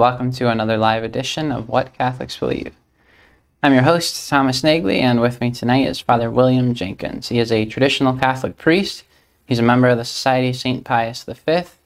[0.00, 2.74] Welcome to another live edition of What Catholics Believe.
[3.62, 7.28] I'm your host, Thomas Nagley, and with me tonight is Father William Jenkins.
[7.28, 9.04] He is a traditional Catholic priest.
[9.44, 10.84] He's a member of the Society of St.
[10.86, 11.34] Pius V,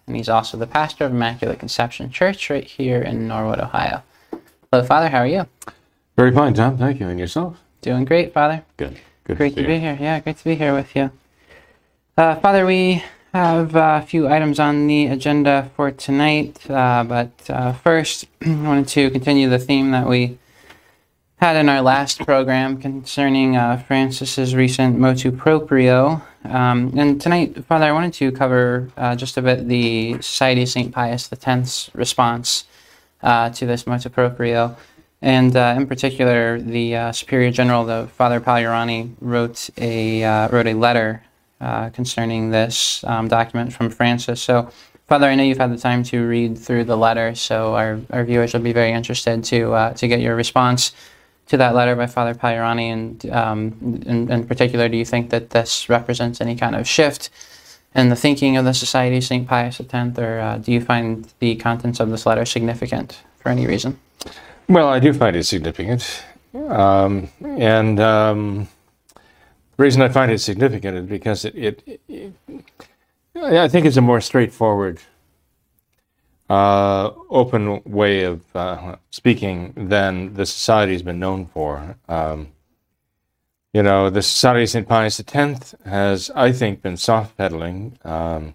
[0.07, 4.05] and he's also the pastor of Immaculate Conception Church right here in Norwood, Ohio.
[4.71, 5.09] Hello, Father.
[5.09, 5.49] How are you?
[6.17, 6.79] Very fine, Tom.
[6.79, 7.09] Thank you.
[7.09, 7.59] And yourself?
[7.81, 8.65] Doing great, Father.
[8.77, 9.01] Good.
[9.25, 9.99] Good Great to, to be here.
[10.01, 11.11] Yeah, great to be here with you.
[12.17, 13.03] Uh, Father, we
[13.35, 18.87] have a few items on the agenda for tonight, uh, but uh, first, I wanted
[18.89, 20.39] to continue the theme that we
[21.39, 26.23] had in our last program concerning uh, Francis's recent motu proprio.
[26.45, 30.69] Um, and tonight, Father, I wanted to cover uh, just a bit the Society of
[30.69, 30.93] St.
[30.93, 32.67] Pius X's response
[33.21, 34.77] uh, to this motu proprio.
[35.21, 40.23] And uh, in particular, the Superior General, the Father Pagliarani, wrote a
[40.53, 41.25] wrote a letter
[41.65, 44.43] uh, concerning this um, document from Francis.
[44.43, 44.71] So,
[45.07, 48.23] Father, I know you've had the time to read through the letter, so our, our
[48.23, 50.93] viewers will be very interested to uh, to get your response
[51.47, 52.93] to that letter by Father Pagliarani.
[52.93, 57.31] And um, in, in particular, do you think that this represents any kind of shift
[57.95, 59.49] in the thinking of the Society of St.
[59.49, 63.67] Pius X, or uh, do you find the contents of this letter significant for any
[63.67, 63.99] reason?
[64.69, 66.25] Well, I do find it significant.
[66.55, 68.69] Um, and um,
[69.77, 72.35] the reason I find it significant is because it, it, it
[73.37, 75.01] I think it's a more straightforward,
[76.49, 81.97] uh, open way of uh, speaking than the society has been known for.
[82.09, 82.53] Um,
[83.73, 84.89] you know, the Society of St.
[84.89, 88.55] Pius X has, I think, been soft pedaling um,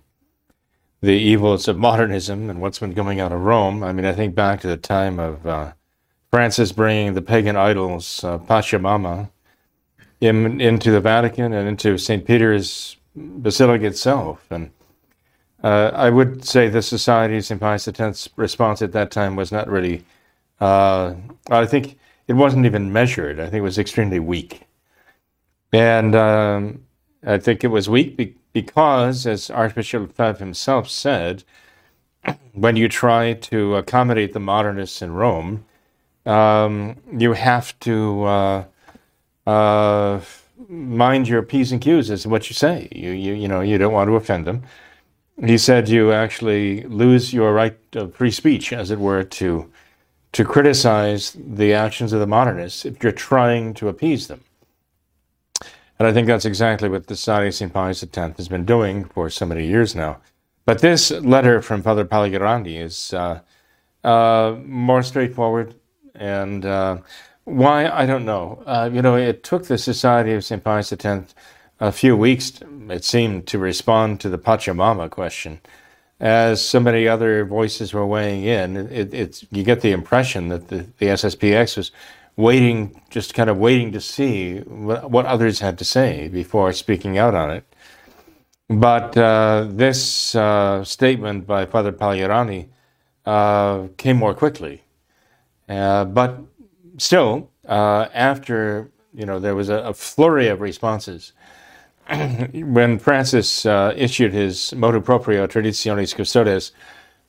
[1.02, 3.84] the evils of modernism and what's been coming out of Rome.
[3.84, 5.74] I mean, I think back to the time of uh,
[6.32, 9.30] Francis bringing the pagan idols, uh, Pachamama,
[10.22, 12.26] in, into the Vatican and into St.
[12.26, 14.46] Peter's Basilica itself.
[14.50, 14.72] And
[15.64, 17.60] uh, I would say the Society of St.
[17.60, 20.04] Pius X's response at that time was not really,
[20.60, 21.14] uh,
[21.50, 21.98] I think
[22.28, 23.40] it wasn't even measured.
[23.40, 24.68] I think it was extremely weak.
[25.72, 26.86] And um,
[27.26, 31.44] I think it was weak be- because, as Archbishop Lefebvre himself said,
[32.54, 35.66] when you try to accommodate the modernists in Rome,
[36.26, 38.64] um, you have to uh,
[39.50, 40.22] uh,
[40.68, 42.88] mind your p's and q's is what you say.
[42.92, 44.64] You, you, you know, you don't want to offend them.
[45.44, 49.72] He said you actually lose your right of free speech, as it were, to
[50.32, 54.42] to criticize the actions of the modernists if you're trying to appease them.
[55.98, 57.74] And I think that's exactly what the Society of St.
[57.74, 60.20] Pius X has been doing for so many years now.
[60.66, 63.40] But this letter from Father Pagliarani is uh,
[64.04, 65.74] uh, more straightforward,
[66.14, 66.98] and uh,
[67.50, 68.64] why I don't know.
[68.66, 70.64] Uh, you know, it took the Society of St.
[70.64, 71.36] Pius X
[71.80, 75.60] a few weeks, it seemed, to respond to the Pachamama question.
[76.20, 80.68] As so many other voices were weighing in, it, it's you get the impression that
[80.68, 81.92] the, the SSPX was
[82.36, 87.18] waiting, just kind of waiting to see what, what others had to say before speaking
[87.18, 87.64] out on it.
[88.70, 92.68] But uh, this uh, statement by Father Pagliarani
[93.26, 94.84] uh, came more quickly.
[95.68, 96.40] Uh, but
[97.00, 101.34] still, uh, after you know there was a, a flurry of responses
[102.54, 106.72] when Francis uh, issued his motu proprio Traditionis Custodes,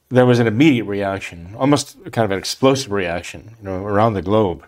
[0.09, 4.23] there was an immediate reaction, almost kind of an explosive reaction, you know, around the
[4.23, 4.65] globe.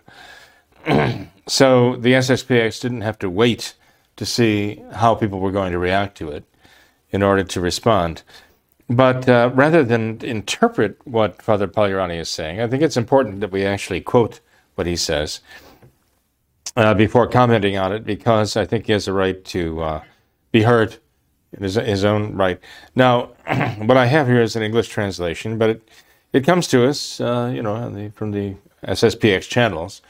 [1.47, 3.73] so the SSPX didn't have to wait
[4.15, 6.43] to see how people were going to react to it
[7.09, 8.21] in order to respond.
[8.89, 13.51] But uh, rather than interpret what Father Pagliarani is saying, I think it's important that
[13.51, 14.41] we actually quote
[14.75, 15.41] what he says
[16.75, 20.03] uh, before commenting on it, because I think he has a right to uh,
[20.51, 20.97] be heard
[21.55, 22.59] in his, his own right.
[22.95, 23.31] Now,
[23.77, 25.89] what I have here is an English translation, but it,
[26.33, 28.55] it comes to us, uh, you know, the, from the
[28.85, 30.01] SSPX channels,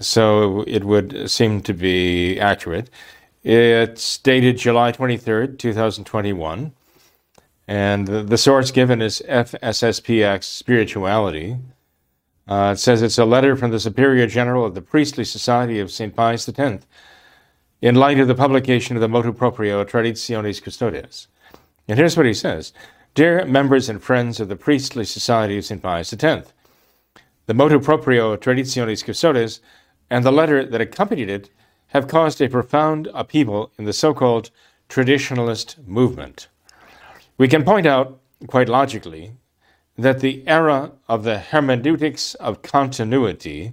[0.00, 2.90] so it would seem to be accurate.
[3.42, 6.72] It's dated July 23rd, 2021.
[7.68, 11.56] And the, the source given is FSSPX Spirituality.
[12.48, 15.90] Uh, it says it's a letter from the Superior General of the Priestly Society of
[15.90, 16.14] St.
[16.14, 16.86] Pius X
[17.82, 21.26] in light of the publication of the motu proprio Traditionis Custodes.
[21.88, 22.72] And here's what he says
[23.14, 25.82] Dear members and friends of the Priestly Society of St.
[25.82, 26.52] Pius X,
[27.46, 29.60] the motu proprio Traditionis Custodes
[30.08, 31.50] and the letter that accompanied it
[31.88, 34.50] have caused a profound upheaval in the so called
[34.88, 36.46] traditionalist movement.
[37.38, 39.32] We can point out, quite logically,
[39.98, 43.72] that the era of the hermeneutics of continuity,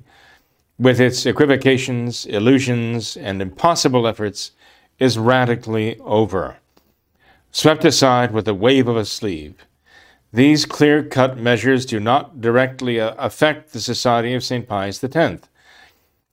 [0.79, 4.51] with its equivocations, illusions, and impossible efforts,
[4.99, 6.57] is radically over.
[7.51, 9.65] Swept aside with a wave of a sleeve,
[10.31, 14.67] these clear cut measures do not directly uh, affect the Society of St.
[14.67, 15.47] Pius X.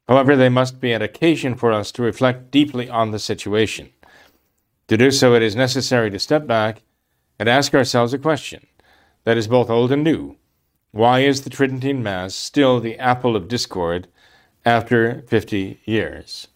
[0.08, 3.90] However, they must be an occasion for us to reflect deeply on the situation.
[4.88, 6.82] To do so, it is necessary to step back
[7.38, 8.66] and ask ourselves a question
[9.24, 10.36] that is both old and new.
[10.92, 14.08] Why is the Tridentine Mass still the apple of discord
[14.64, 16.48] after 50 years?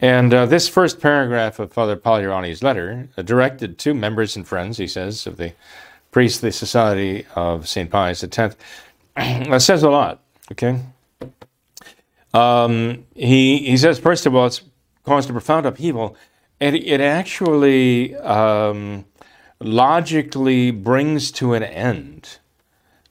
[0.00, 4.76] And uh, this first paragraph of Father Pagliarani's letter, uh, directed to members and friends,
[4.76, 5.52] he says, of the
[6.10, 7.90] Priestly Society of St.
[7.90, 8.56] Pius X,
[9.16, 10.20] uh, says a lot,
[10.52, 10.80] okay?
[12.34, 14.62] Um, he, he says, first of all, it's
[15.04, 16.16] caused a profound upheaval,
[16.60, 19.04] and it actually um,
[19.60, 22.38] logically brings to an end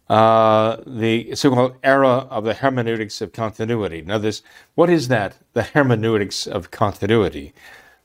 [0.09, 4.01] uh, the so-called era of the hermeneutics of continuity.
[4.01, 4.43] Now, this
[4.75, 5.37] what is that?
[5.53, 7.53] The hermeneutics of continuity.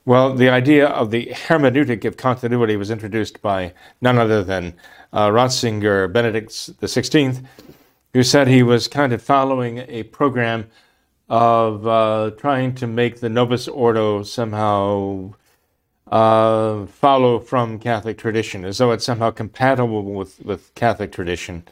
[0.05, 4.73] Well, the idea of the hermeneutic of continuity was introduced by none other than
[5.13, 7.45] uh, Ratzinger Benedict XVI,
[8.13, 10.67] who said he was kind of following a program
[11.27, 15.33] of uh, trying to make the Novus Ordo somehow
[16.09, 21.63] uh, follow from Catholic tradition, as though it's somehow compatible with, with Catholic tradition,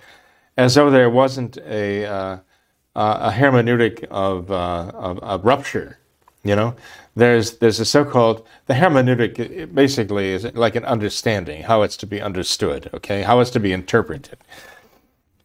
[0.58, 2.38] as though there wasn't a, uh,
[2.96, 5.98] a hermeneutic of, uh, of, of, rupture.
[6.44, 6.76] You know,
[7.16, 12.22] there's there's a so-called the hermeneutic basically is like an understanding how it's to be
[12.22, 14.38] understood, okay, how it's to be interpreted,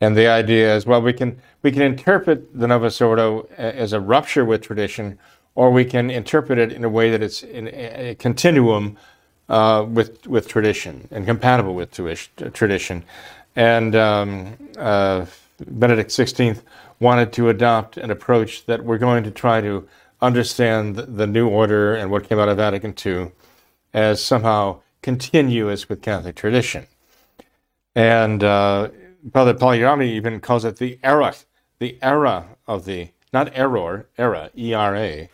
[0.01, 4.01] and the idea is well we can we can interpret the Novus Ordo as a
[4.01, 5.19] rupture with tradition
[5.55, 8.97] or we can interpret it in a way that it's in a continuum
[9.49, 11.91] uh, with with tradition and compatible with
[12.55, 13.05] tradition.
[13.55, 15.27] And um, uh,
[15.67, 16.61] Benedict XVI
[17.01, 19.87] wanted to adopt an approach that we're going to try to
[20.21, 23.33] understand the new order and what came out of Vatican II
[23.93, 26.87] as somehow continuous with Catholic tradition.
[27.95, 28.89] And uh,
[29.33, 31.35] Father even calls it the era,
[31.79, 35.31] the era of the not error, era, E R A,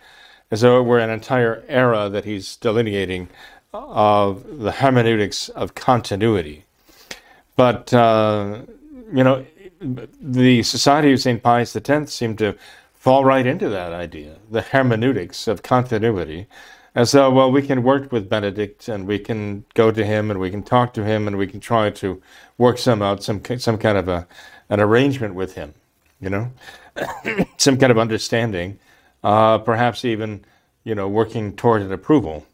[0.50, 3.28] as though it were an entire era that he's delineating
[3.72, 6.64] of the hermeneutics of continuity.
[7.56, 8.62] But, uh,
[9.12, 9.44] you know,
[10.20, 11.42] the Society of St.
[11.42, 12.56] Pius X seemed to
[12.94, 16.46] fall right into that idea, the hermeneutics of continuity,
[16.94, 20.40] as though, well, we can work with Benedict and we can go to him and
[20.40, 22.20] we can talk to him and we can try to
[22.56, 24.26] work some out, some, some kind of a,
[24.68, 25.74] an arrangement with him,
[26.20, 26.52] you know?
[27.56, 28.78] some kind of understanding,
[29.22, 30.44] uh, perhaps even
[30.84, 32.46] you know working toward an approval.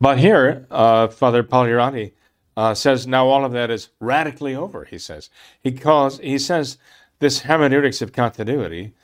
[0.00, 2.12] But here, uh, Father Pagliarani
[2.56, 4.84] uh, says now all of that is radically over.
[4.84, 5.30] He says
[5.60, 6.78] he calls he says
[7.18, 8.94] this hermeneutics of continuity,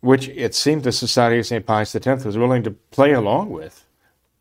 [0.00, 3.86] which it seemed the Society of Saint Pius X was willing to play along with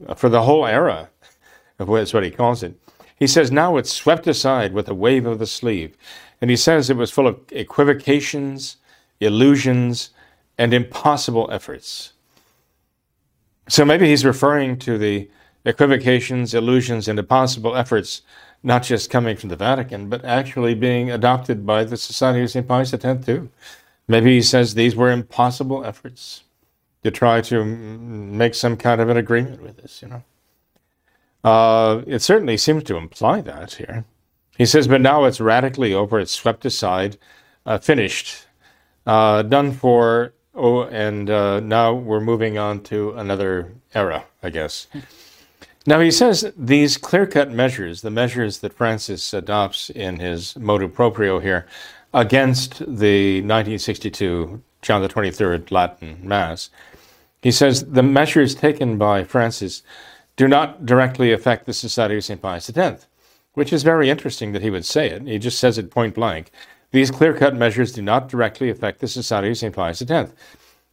[0.08, 1.10] uh, for the whole era,
[1.78, 2.76] that's what he calls it.
[3.16, 5.96] He says now it's swept aside with a wave of the sleeve.
[6.42, 8.78] And he says it was full of equivocations,
[9.20, 10.10] illusions,
[10.58, 12.14] and impossible efforts.
[13.70, 15.30] So maybe he's referring to the
[15.66, 18.24] equivocations, illusions, and impossible efforts
[18.64, 22.68] not just coming from the Vatican, but actually being adopted by the Society of St.
[22.68, 23.50] Pius X too.
[24.08, 26.44] Maybe he says these were impossible efforts
[27.04, 30.24] to try to make some kind of an agreement with us, you know.
[31.44, 34.06] Uh, it certainly seems to imply that here.
[34.62, 37.18] He says, but now it's radically over, it's swept aside,
[37.66, 38.46] uh, finished,
[39.08, 44.86] uh, done for, oh, and uh, now we're moving on to another era, I guess.
[45.88, 50.88] Now he says these clear cut measures, the measures that Francis adopts in his motu
[50.88, 51.66] proprio here
[52.14, 56.70] against the 1962 John the 23rd Latin Mass,
[57.42, 59.82] he says the measures taken by Francis
[60.36, 62.40] do not directly affect the Society of St.
[62.40, 63.08] Pius X
[63.54, 65.24] which is very interesting that he would say it.
[65.24, 66.52] He just says it point blank.
[66.92, 69.74] These clear cut measures do not directly affect the Society of St.
[69.74, 70.32] Pius X.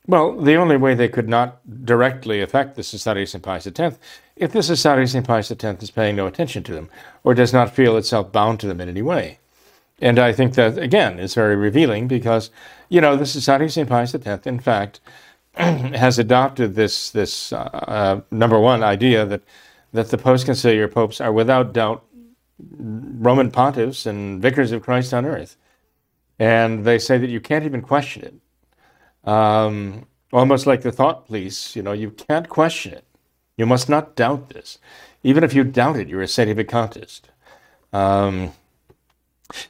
[0.07, 3.45] Well, the only way they could not directly affect the Society of St.
[3.45, 3.99] Pius X
[4.37, 5.27] if the Society of St.
[5.27, 6.89] Pius X is paying no attention to them
[7.25, 9.39] or does not feel itself bound to them in any way.
[10.01, 12.51] And I think that, again, is very revealing because,
[12.89, 13.89] you know, the Society of St.
[13.89, 15.01] Pius X, in fact,
[15.55, 19.43] has adopted this, this uh, uh, number one idea that,
[19.93, 22.05] that the post conciliar popes are without doubt
[22.61, 25.57] Roman pontiffs and vicars of Christ on earth.
[26.39, 29.29] And they say that you can't even question it.
[29.29, 33.05] Um, almost like the thought police, you know, you can't question it.
[33.57, 34.79] You must not doubt this.
[35.23, 37.23] Even if you doubt it, you're a sedevacantist.
[37.93, 38.53] Um,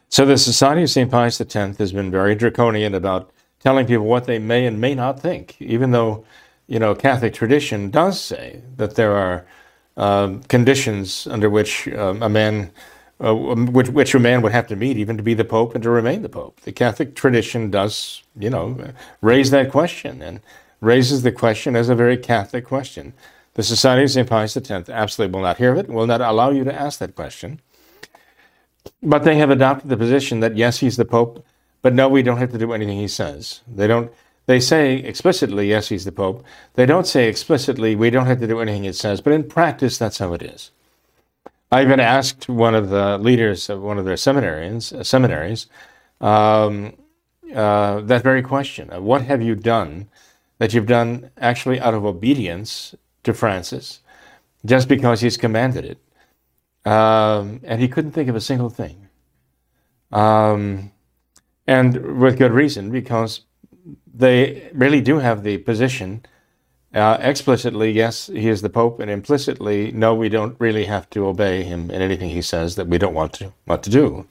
[0.08, 1.10] so the Society of St.
[1.10, 3.30] Pius X has been very draconian about
[3.60, 6.24] telling people what they may and may not think, even though,
[6.66, 9.46] you know, Catholic tradition does say that there are
[9.98, 12.70] uh, conditions under which um, a man,
[13.20, 15.82] uh, which, which a man would have to meet even to be the Pope and
[15.82, 16.60] to remain the Pope.
[16.60, 20.40] The Catholic tradition does, you know, raise that question and
[20.80, 23.12] raises the question as a very Catholic question.
[23.54, 24.28] The Society of St.
[24.28, 27.16] Pius X absolutely will not hear of it, will not allow you to ask that
[27.16, 27.60] question.
[29.02, 31.44] But they have adopted the position that yes, he's the Pope,
[31.82, 33.62] but no, we don't have to do anything he says.
[33.66, 34.12] They don't.
[34.48, 36.42] They say explicitly, yes, he's the Pope.
[36.72, 39.20] They don't say explicitly, we don't have to do anything it says.
[39.20, 40.70] But in practice, that's how it is.
[41.70, 45.66] I even asked one of the leaders of one of their seminarians, uh, seminaries
[46.22, 46.94] um,
[47.54, 50.08] uh, that very question: What have you done
[50.56, 54.00] that you've done actually out of obedience to Francis,
[54.64, 56.90] just because he's commanded it?
[56.90, 59.08] Um, and he couldn't think of a single thing.
[60.10, 60.90] Um,
[61.66, 63.42] and with good reason, because
[64.14, 66.24] they really do have the position
[66.94, 71.26] uh, explicitly, yes, he is the Pope, and implicitly, no, we don't really have to
[71.26, 74.26] obey him in anything he says that we don't want to want to do.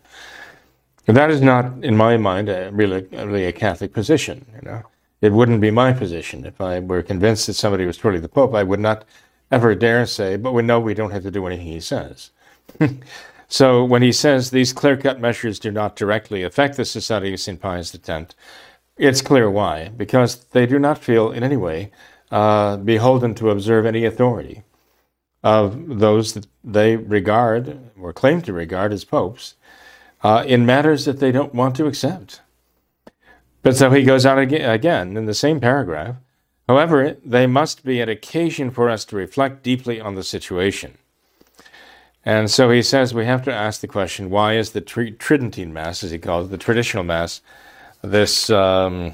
[1.08, 4.46] And that is not, in my mind, a, really, really a Catholic position.
[4.56, 4.84] You know,
[5.22, 8.56] it wouldn't be my position if I were convinced that somebody was truly the Pope.
[8.56, 9.06] I would not
[9.52, 12.32] ever dare say, "But we know we don't have to do anything he says."
[13.48, 17.40] so when he says these clear cut measures do not directly affect the Society of
[17.40, 17.62] St.
[17.62, 18.36] Pius X,
[18.98, 19.90] it's clear why.
[19.90, 21.92] Because they do not feel in any way
[22.32, 24.64] uh, beholden to observe any authority
[25.44, 29.56] of those that they regard or claim to regard as popes
[30.24, 32.42] uh, in matters that they don't want to accept.
[33.62, 36.16] But so he goes on again in the same paragraph.
[36.68, 40.98] However, they must be an occasion for us to reflect deeply on the situation.
[42.26, 46.04] And so he says we have to ask the question why is the Tridentine Mass,
[46.04, 47.42] as he calls it, the traditional Mass,
[48.12, 49.14] this um,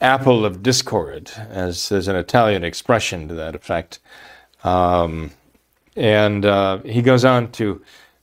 [0.00, 3.98] apple of discord, as there's an Italian expression to that effect.
[4.64, 5.30] Um,
[5.96, 7.82] and uh, he goes on to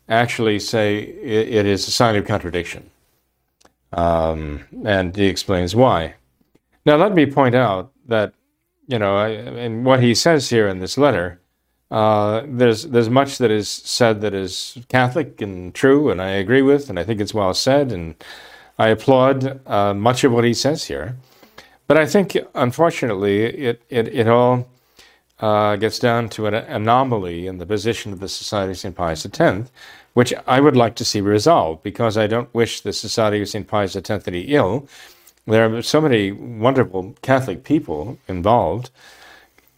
[0.09, 2.89] actually say it, it is a sign of contradiction.
[3.93, 6.15] Um, and he explains why.
[6.85, 8.33] Now, let me point out that,
[8.87, 11.39] you know, and what he says here in this letter
[11.93, 16.63] uh, there's there's much that is said that is Catholic and true, and I agree
[16.63, 18.15] with, and I think it's well said, and
[18.77, 21.15] I applaud uh, much of what he says here.
[21.87, 24.67] But I think, unfortunately, it it, it all
[25.39, 28.95] uh, gets down to an anomaly in the position of the Society of St.
[28.95, 29.71] Pius X,
[30.13, 33.67] which I would like to see resolved, because I don't wish the Society of St.
[33.67, 34.87] Pius X any ill.
[35.45, 38.89] There are so many wonderful Catholic people involved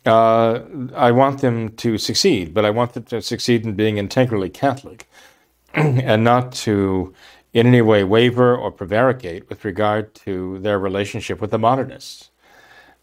[0.05, 0.61] uh,
[0.95, 5.07] I want them to succeed, but I want them to succeed in being integrally Catholic
[5.73, 7.13] and not to
[7.55, 12.29] in any way waver or prevaricate with regard to their relationship with the modernists.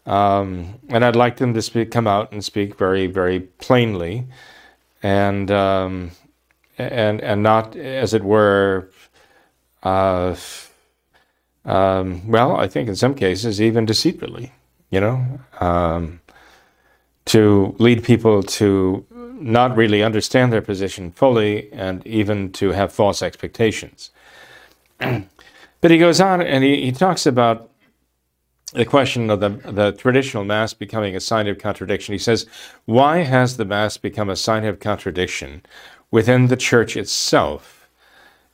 [0.05, 4.27] Um, and I'd like them to speak, come out and speak very, very plainly,
[5.01, 6.11] and um,
[6.77, 8.89] and and not, as it were,
[9.81, 10.35] uh,
[11.65, 14.51] um, well, I think in some cases even deceitfully.
[14.91, 16.19] You know, um,
[17.25, 23.23] to lead people to not really understand their position fully and even to have false
[23.23, 24.11] expectations.
[25.81, 27.69] but he goes on and he, he talks about
[28.73, 32.13] the question of the, the traditional Mass becoming a sign of contradiction.
[32.13, 32.47] He says,
[32.85, 35.63] Why has the Mass become a sign of contradiction
[36.09, 37.87] within the Church itself?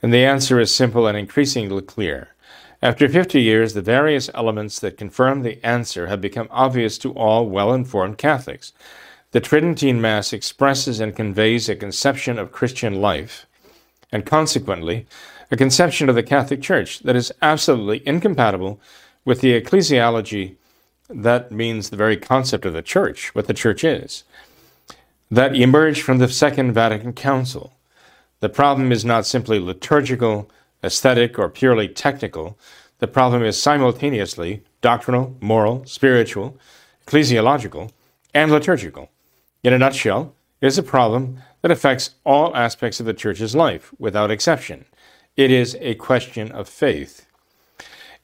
[0.01, 2.35] And the answer is simple and increasingly clear.
[2.81, 7.49] After 50 years, the various elements that confirm the answer have become obvious to all
[7.49, 8.71] well informed Catholics.
[9.31, 13.45] The Tridentine Mass expresses and conveys a conception of Christian life,
[14.11, 15.05] and consequently,
[15.51, 18.79] a conception of the Catholic Church that is absolutely incompatible
[19.25, 20.55] with the ecclesiology
[21.09, 24.23] that means the very concept of the Church, what the Church is,
[25.31, 27.73] that emerged from the Second Vatican Council.
[28.41, 30.49] The problem is not simply liturgical
[30.83, 32.57] aesthetic, or purely technical.
[32.99, 36.57] The problem is simultaneously doctrinal, moral, spiritual,
[37.05, 37.91] ecclesiological,
[38.33, 39.09] and liturgical.
[39.63, 43.91] In a nutshell, it is a problem that affects all aspects of the church's life
[43.99, 44.85] without exception.
[45.35, 47.25] It is a question of faith.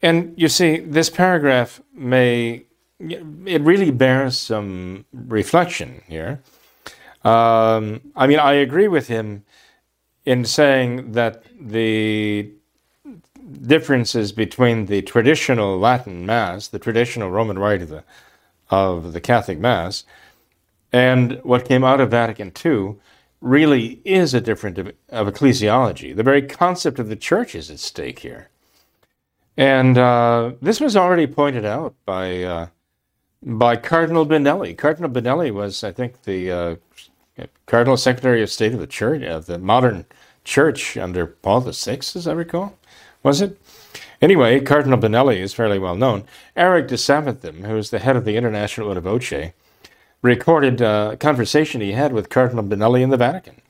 [0.01, 2.65] And you see, this paragraph may,
[2.99, 6.41] it really bears some reflection here.
[7.23, 9.45] Um, I mean, I agree with him
[10.25, 12.51] in saying that the
[13.61, 18.03] differences between the traditional Latin Mass, the traditional Roman rite of the,
[18.69, 20.03] of the Catholic Mass,
[20.91, 22.95] and what came out of Vatican II
[23.45, 26.15] really is a different of, of ecclesiology.
[26.15, 28.49] The very concept of the church is at stake here.
[29.55, 32.67] And uh, this was already pointed out by uh,
[33.41, 34.75] by Cardinal Benelli.
[34.75, 36.75] Cardinal Benelli was, I think, the uh,
[37.67, 40.05] Cardinal Secretary of State of the Church of the modern
[40.43, 42.77] Church under Paul VI, as I recall.
[43.23, 43.61] Was it?
[44.21, 46.25] Anyway, Cardinal Benelli is fairly well known.
[46.55, 49.01] Eric de Saventhem, who is the head of the International Una
[50.25, 50.79] recorded
[51.19, 53.61] conversation he had with Cardinal Benelli in the Vatican.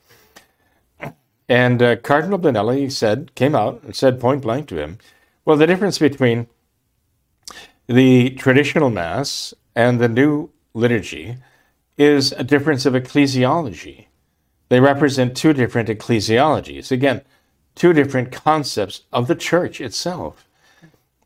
[1.48, 4.98] And uh, Cardinal Benelli said, came out and said point blank to him,
[5.44, 6.48] well, the difference between
[7.86, 11.36] the traditional Mass and the new liturgy
[11.96, 14.06] is a difference of ecclesiology.
[14.68, 16.90] They represent two different ecclesiologies.
[16.90, 17.22] Again,
[17.76, 20.48] two different concepts of the church itself.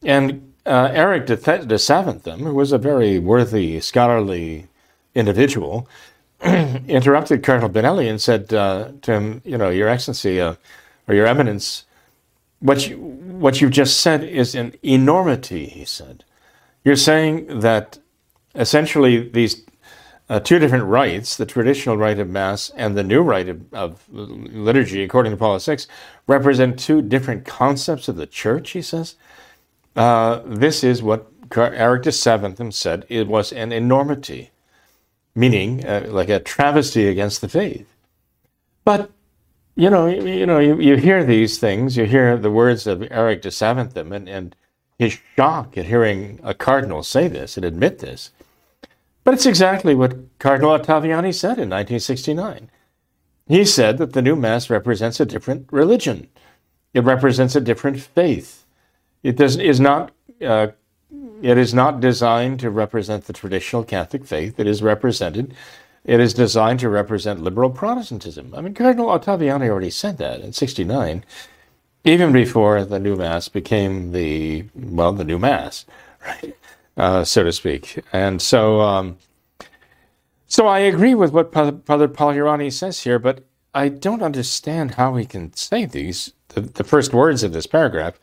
[0.05, 4.67] And uh, Eric de, Th- de Saventhem, who was a very worthy scholarly
[5.15, 5.89] individual,
[6.43, 10.55] interrupted Cardinal Benelli and said uh, to him, "You know, Your Excellency uh,
[11.09, 11.85] or Your Eminence,
[12.61, 16.25] what you what you've just said is an enormity." He said,
[16.85, 17.99] "You're saying that
[18.55, 19.65] essentially these
[20.31, 24.09] uh, two different rites, the traditional rite of Mass and the new rite of, of,
[24.09, 25.79] liturgy, according to Paul VI,
[26.29, 29.17] represent two different concepts of the church, he says.
[29.97, 31.27] Uh, this is what
[31.57, 34.51] Eric Saventhem said it was an enormity,
[35.35, 37.95] meaning uh, like a travesty against the faith.
[38.85, 39.11] But
[39.77, 43.07] you know, you, you know, you, you, hear these things, you hear the words of
[43.11, 44.57] Eric de Saventhem, and, and
[44.99, 48.31] his shock at hearing a cardinal say this and admit this.
[49.25, 52.71] But it's exactly what Cardinal Ottaviani said in 1969.
[53.49, 56.29] He said that the new Mass represents a different religion.
[56.95, 58.65] It represents a different faith.
[59.23, 60.13] It does, is not
[60.45, 60.69] uh,
[61.43, 64.61] it is not designed to represent the traditional Catholic faith.
[64.61, 65.55] It is represented.
[66.05, 68.55] It is designed to represent liberal Protestantism.
[68.55, 71.25] I mean, Cardinal Ottaviani already said that in '69,
[72.05, 75.85] even before the new Mass became the well, the new Mass,
[76.27, 76.55] right?
[76.97, 78.03] uh, so to speak.
[78.13, 79.19] And so, um,
[80.47, 85.25] so I agree with what Father Pagliarani says here, but I don't understand how he
[85.25, 88.19] can say these, the, the first words of this paragraph.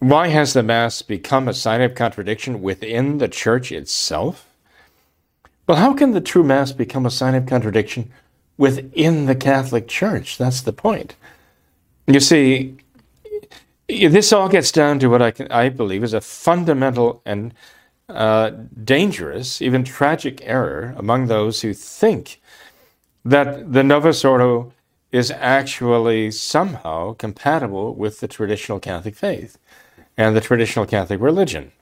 [0.00, 4.48] Why has the Mass become a sign of contradiction within the Church itself?
[5.66, 8.10] Well, how can the true Mass become a sign of contradiction
[8.56, 10.38] within the Catholic Church?
[10.38, 11.16] That's the point.
[12.06, 12.78] You see,
[13.88, 17.52] this all gets down to what I, can, I believe is a fundamental and
[18.08, 22.40] uh, dangerous, even tragic error among those who think
[23.22, 24.72] that the Novus Ordo
[25.12, 29.58] is actually somehow compatible with the traditional Catholic faith
[30.20, 31.72] and the traditional Catholic religion.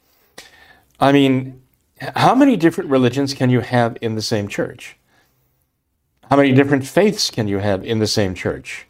[1.00, 1.60] I mean,
[2.00, 4.96] how many different religions can you have in the same church?
[6.30, 8.86] How many different faiths can you have in the same church?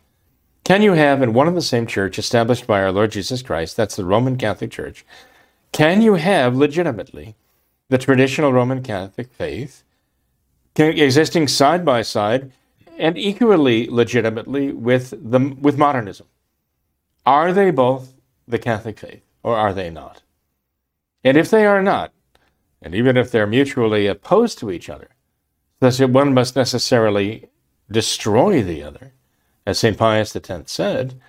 [0.64, 3.74] Can you have in one and the same church established by our Lord Jesus Christ,
[3.74, 5.06] that's the Roman Catholic Church,
[5.72, 7.34] can you have legitimately
[7.88, 9.82] the traditional Roman Catholic faith
[10.76, 12.52] existing side by side
[12.98, 16.26] and equally legitimately with the with modernism?
[17.24, 18.12] Are they both
[18.46, 20.22] the Catholic faith or are they not?
[21.24, 22.12] And if they are not,
[22.80, 25.08] and even if they're mutually opposed to each other,
[25.80, 27.48] thus one must necessarily
[27.90, 29.12] destroy the other
[29.66, 29.98] as St.
[29.98, 31.20] Pius X said,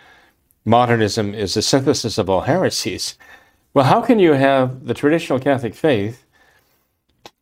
[0.64, 3.18] modernism is the synthesis of all heresies.
[3.74, 6.26] Well, how can you have the traditional Catholic faith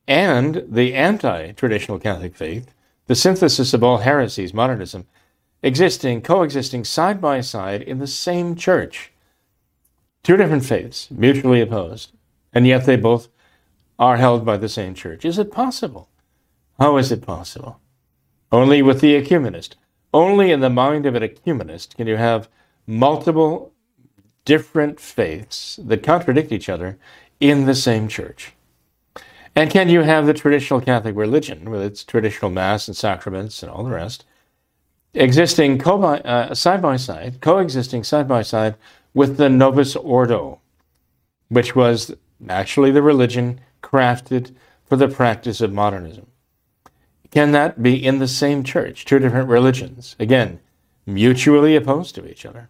[0.07, 2.73] and the anti traditional Catholic faith,
[3.05, 5.05] the synthesis of all heresies, modernism,
[5.61, 9.11] existing, coexisting side by side in the same church?
[10.23, 12.11] Two different faiths, mutually opposed,
[12.53, 13.29] and yet they both
[13.99, 15.25] are held by the same church.
[15.25, 16.09] Is it possible?
[16.79, 17.79] How is it possible?
[18.51, 19.75] Only with the ecumenist.
[20.13, 22.49] Only in the mind of an ecumenist can you have
[22.85, 23.73] multiple
[24.45, 26.97] different faiths that contradict each other
[27.39, 28.53] in the same church.
[29.55, 33.71] And can you have the traditional Catholic religion with its traditional Mass and sacraments and
[33.71, 34.23] all the rest
[35.13, 38.75] existing co- uh, side by side, coexisting side by side
[39.13, 40.59] with the Novus Ordo,
[41.49, 42.13] which was
[42.49, 44.53] actually the religion crafted
[44.85, 46.27] for the practice of modernism?
[47.31, 50.15] Can that be in the same church, two different religions?
[50.19, 50.59] Again,
[51.05, 52.69] mutually opposed to each other.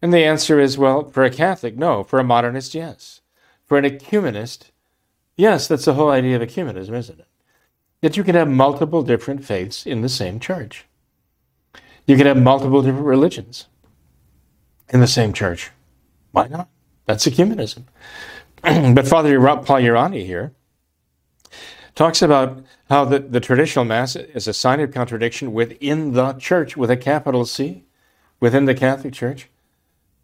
[0.00, 2.04] And the answer is well, for a Catholic, no.
[2.04, 3.20] For a modernist, yes.
[3.66, 4.70] For an ecumenist,
[5.36, 7.26] yes, that's the whole idea of ecumenism, isn't it?
[8.00, 10.86] That you can have multiple different faiths in the same church.
[12.06, 13.66] You can have multiple different religions
[14.90, 15.70] in the same church.
[16.32, 16.68] Why not?
[17.06, 17.84] That's ecumenism.
[18.94, 20.50] but Father Pagliarani
[21.94, 26.76] talks about how the, the traditional Mass is a sign of contradiction within the church
[26.76, 27.84] with a capital C,
[28.40, 29.48] within the Catholic Church.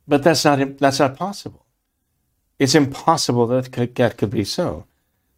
[0.07, 1.65] But that's not, that's not possible.
[2.59, 4.87] It's impossible that could, that could be so.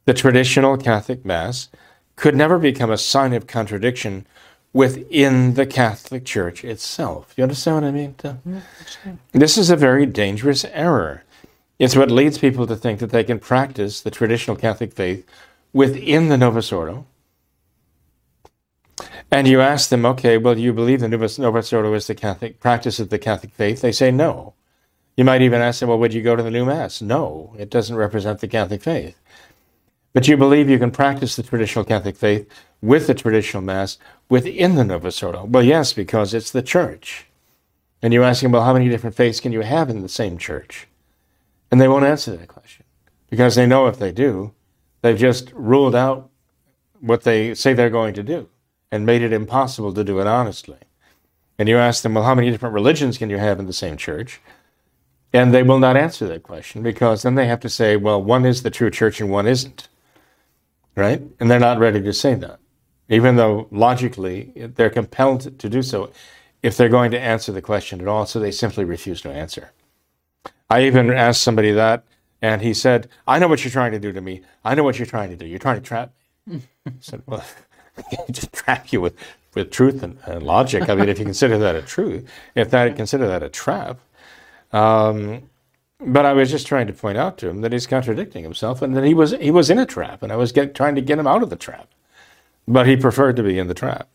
[0.04, 1.68] The traditional Catholic Mass
[2.16, 4.26] could never become a sign of contradiction
[4.76, 7.32] within the Catholic Church itself.
[7.34, 8.14] You understand what I mean?
[9.32, 11.24] This is a very dangerous error.
[11.78, 15.26] It's what leads people to think that they can practice the traditional Catholic faith
[15.72, 17.06] within the Novus Ordo.
[19.30, 22.14] And you ask them, okay, well, do you believe the Novus, Novus Ordo is the
[22.14, 23.80] Catholic practice of the Catholic faith?
[23.80, 24.52] They say no.
[25.16, 27.00] You might even ask them, well, would you go to the new Mass?
[27.00, 29.18] No, it doesn't represent the Catholic faith.
[30.16, 32.48] But you believe you can practice the traditional Catholic faith
[32.80, 33.98] with the traditional Mass
[34.30, 35.44] within the Novus Ordo?
[35.44, 37.26] Well, yes, because it's the church.
[38.00, 40.38] And you ask them, well, how many different faiths can you have in the same
[40.38, 40.88] church?
[41.70, 42.86] And they won't answer that question
[43.28, 44.54] because they know if they do,
[45.02, 46.30] they've just ruled out
[47.00, 48.48] what they say they're going to do
[48.90, 50.78] and made it impossible to do it honestly.
[51.58, 53.98] And you ask them, well, how many different religions can you have in the same
[53.98, 54.40] church?
[55.34, 58.46] And they will not answer that question because then they have to say, well, one
[58.46, 59.90] is the true church and one isn't
[60.96, 61.22] right?
[61.38, 62.58] And they're not ready to say that,
[63.08, 66.10] even though logically they're compelled to do so
[66.62, 68.26] if they're going to answer the question at all.
[68.26, 69.72] So they simply refuse to answer.
[70.68, 72.04] I even asked somebody that,
[72.42, 74.42] and he said, I know what you're trying to do to me.
[74.64, 75.46] I know what you're trying to do.
[75.46, 76.12] You're trying to trap
[76.46, 76.62] me.
[76.86, 77.44] I said, Well,
[78.30, 79.14] just trap you with,
[79.54, 80.88] with truth and, and, logic.
[80.88, 83.98] I mean, if you consider that a truth, if that consider that a trap,
[84.72, 85.48] um,
[86.00, 88.96] but I was just trying to point out to him that he's contradicting himself and
[88.96, 91.18] that he was he was in a trap, and I was get, trying to get
[91.18, 91.88] him out of the trap.
[92.68, 94.08] But he preferred to be in the trap,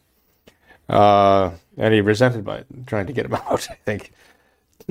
[0.90, 3.68] uh, and he resented by trying to get him out.
[3.70, 4.12] I think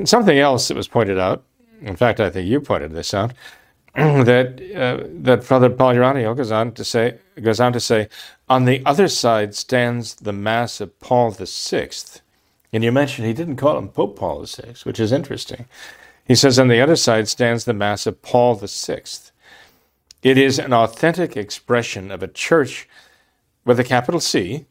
[0.04, 1.44] something else that was pointed out.
[1.82, 3.32] In fact, I think you pointed this out
[3.94, 8.08] that uh, that Father Pagliarani goes on to say goes on to say,
[8.48, 12.20] on the other side stands the Mass of Paul the Sixth,
[12.72, 15.66] and you mentioned he didn't call him Pope Paul the Sixth, which is interesting.
[16.30, 19.02] He says on the other side stands the Mass of Paul VI.
[20.22, 22.88] It is an authentic expression of a church
[23.64, 24.66] with a capital C,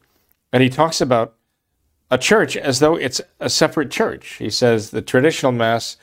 [0.54, 1.34] and he talks about
[2.10, 4.36] a church as though it's a separate church.
[4.38, 5.98] He says the traditional Mass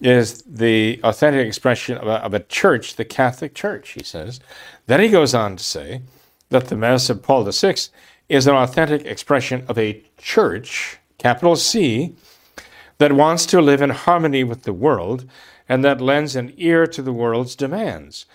[0.00, 4.40] is the authentic expression of a, of a church, the Catholic Church, he says.
[4.88, 6.02] Then he goes on to say
[6.48, 7.76] that the Mass of Paul VI
[8.28, 12.16] is an authentic expression of a church, capital C,
[12.98, 15.28] that wants to live in harmony with the world
[15.68, 18.26] and that lends an ear to the world's demands.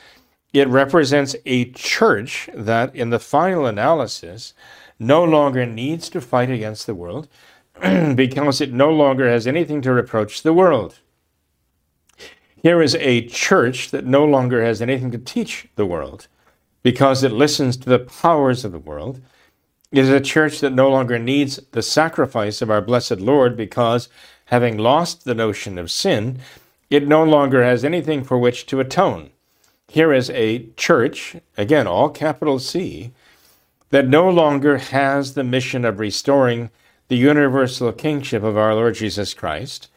[0.54, 4.54] It represents a church that, in the final analysis,
[4.99, 7.28] no longer needs to fight against the world
[7.82, 10.99] because it no longer has anything to reproach the world.
[12.56, 16.28] Here is a church that no longer has anything to teach the world
[16.84, 19.21] because it listens to the powers of the world.
[19.91, 24.08] It is a church that no longer needs the sacrifice of our blessed Lord because
[24.45, 26.39] having lost the notion of sin,
[26.89, 29.32] it no longer has anything for which to atone.
[29.88, 33.12] Here is a church, again, all capital C,
[33.89, 36.69] that no longer has the mission of restoring
[37.10, 39.89] the universal kingship of our Lord Jesus Christ,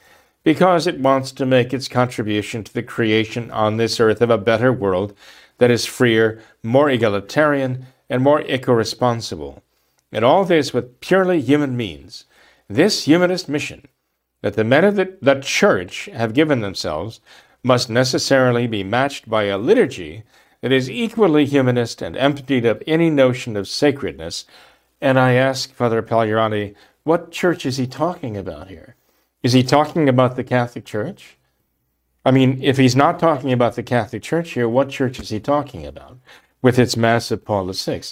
[0.45, 4.39] because it wants to make its contribution to the creation on this earth of a
[4.39, 5.17] better world
[5.59, 9.63] that is freer, more egalitarian, and more eco responsible.
[10.13, 12.25] And all this with purely human means.
[12.69, 13.89] This humanist mission
[14.47, 17.19] that the men of the, the church have given themselves
[17.65, 20.23] must necessarily be matched by a liturgy
[20.61, 24.45] that is equally humanist and emptied of any notion of sacredness.
[25.01, 28.95] And I ask Father Pagliarani, what church is he talking about here?
[29.43, 31.37] Is he talking about the Catholic Church?
[32.25, 35.41] I mean, if he's not talking about the Catholic Church here, what church is he
[35.41, 36.19] talking about
[36.63, 38.03] with its Mass of Paul VI?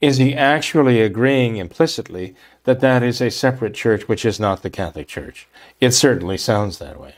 [0.00, 4.70] Is he actually agreeing implicitly that that is a separate church which is not the
[4.70, 5.46] Catholic Church?
[5.80, 7.14] It certainly sounds that way.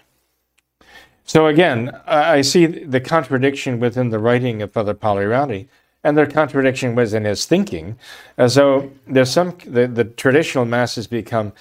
[1.25, 5.69] So again, I see the contradiction within the writing of Father Pagliarani
[6.05, 7.97] and the contradiction was in his thinking,
[8.37, 11.53] though there's some the, the traditional mass has become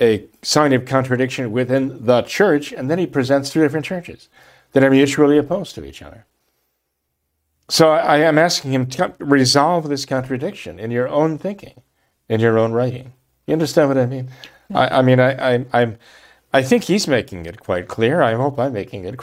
[0.00, 4.28] a sign of contradiction within the church, and then he presents two different churches
[4.72, 6.24] that are mutually opposed to each other.
[7.68, 11.82] So I am asking him to resolve this contradiction in your own thinking,
[12.28, 13.12] in your own writing.
[13.48, 14.28] You understand what I mean?
[14.74, 15.96] I, I, mean, I, I, I'm,
[16.52, 18.20] I think he's making it quite clear.
[18.20, 19.18] I hope I'm making it,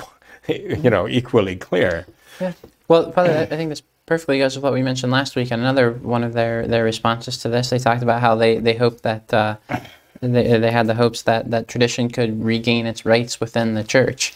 [0.84, 2.08] you know, equally clear.
[2.42, 2.54] Yeah.
[2.88, 5.52] Well, Father, I think this perfectly goes with what we mentioned last week.
[5.52, 8.74] And another one of their, their responses to this, they talked about how they, they
[8.74, 9.58] hope that uh,
[10.22, 14.34] they, they had the hopes that that tradition could regain its rights within the church.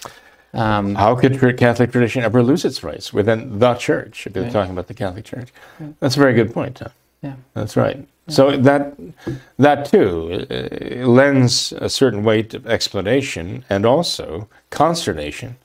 [0.54, 4.28] Um, How could Catholic tradition ever lose its rights within the church?
[4.28, 4.54] If you're Right.
[4.54, 5.50] talking about the Catholic Church,
[6.00, 6.90] that's a very good point, Tom.
[7.24, 7.34] yeah.
[7.54, 8.08] That's right.
[8.30, 8.96] So that
[9.58, 15.58] that too uh, lends a certain weight of explanation and also consternation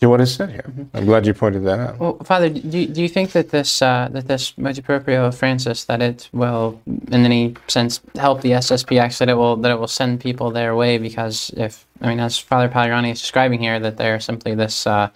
[0.00, 0.72] to what is said here.
[0.94, 1.98] I'm glad you pointed that out.
[1.98, 5.36] Well, Father, do you, do you think that this uh, that this motu proprio of
[5.36, 9.78] Francis that it will, in any sense, help the SSPX that it will that it
[9.78, 10.98] will send people their way?
[10.98, 15.10] Because if I mean, as Father Pagliarani is describing here, that they're simply this uh,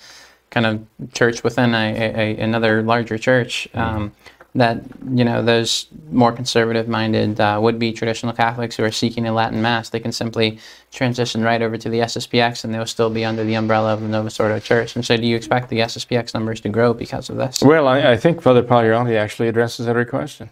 [0.51, 3.69] kind of church within a, a, a another larger church.
[3.75, 4.13] Um,
[4.55, 9.63] that you know those more conservative-minded uh, would-be traditional Catholics who are seeking a Latin
[9.63, 10.59] Mass, they can simply
[10.91, 14.09] transition right over to the SSPX, and they'll still be under the umbrella of the
[14.09, 14.95] Novus Ordo Church.
[14.95, 17.63] And so, do you expect the SSPX numbers to grow because of this?
[17.63, 20.51] Well, I, I think Father Pagliarani actually addresses every question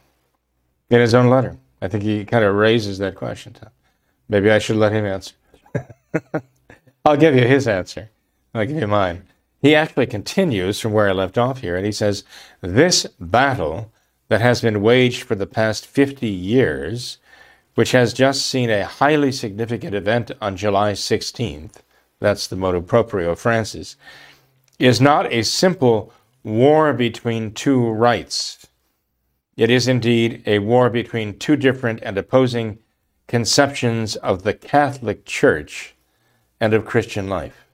[0.88, 1.58] in his own letter.
[1.82, 3.52] I think he kind of raises that question.
[3.52, 3.70] Tom.
[4.28, 5.34] Maybe I should let him answer.
[7.04, 8.10] I'll give you his answer.
[8.54, 9.24] I'll give you mine.
[9.60, 12.24] He actually continues from where I left off here, and he says,
[12.60, 13.92] This battle
[14.28, 17.18] that has been waged for the past 50 years,
[17.74, 21.76] which has just seen a highly significant event on July 16th,
[22.20, 23.96] that's the motu proprio of Francis,
[24.78, 28.66] is not a simple war between two rites.
[29.56, 32.78] It is indeed a war between two different and opposing
[33.26, 35.94] conceptions of the Catholic Church
[36.60, 37.66] and of Christian life.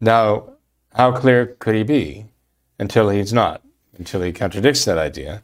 [0.00, 0.53] Now,
[0.94, 2.26] how clear could he be
[2.78, 3.62] until he's not,
[3.98, 5.42] until he contradicts that idea?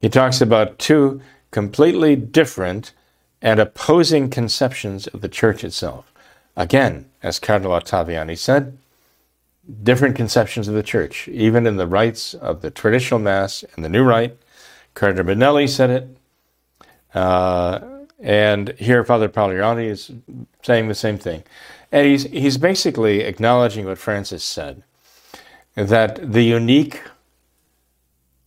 [0.00, 2.92] He talks about two completely different
[3.40, 6.12] and opposing conceptions of the church itself.
[6.56, 8.78] Again, as Cardinal Ottaviani said,
[9.82, 13.88] different conceptions of the church, even in the rites of the traditional Mass and the
[13.88, 14.36] new rite.
[14.94, 16.16] Cardinal Benelli said it.
[17.14, 17.80] Uh,
[18.20, 20.10] and here, Father Pagliarani is
[20.62, 21.42] saying the same thing.
[21.92, 24.82] And he's, he's basically acknowledging what Francis said
[25.74, 27.02] that the unique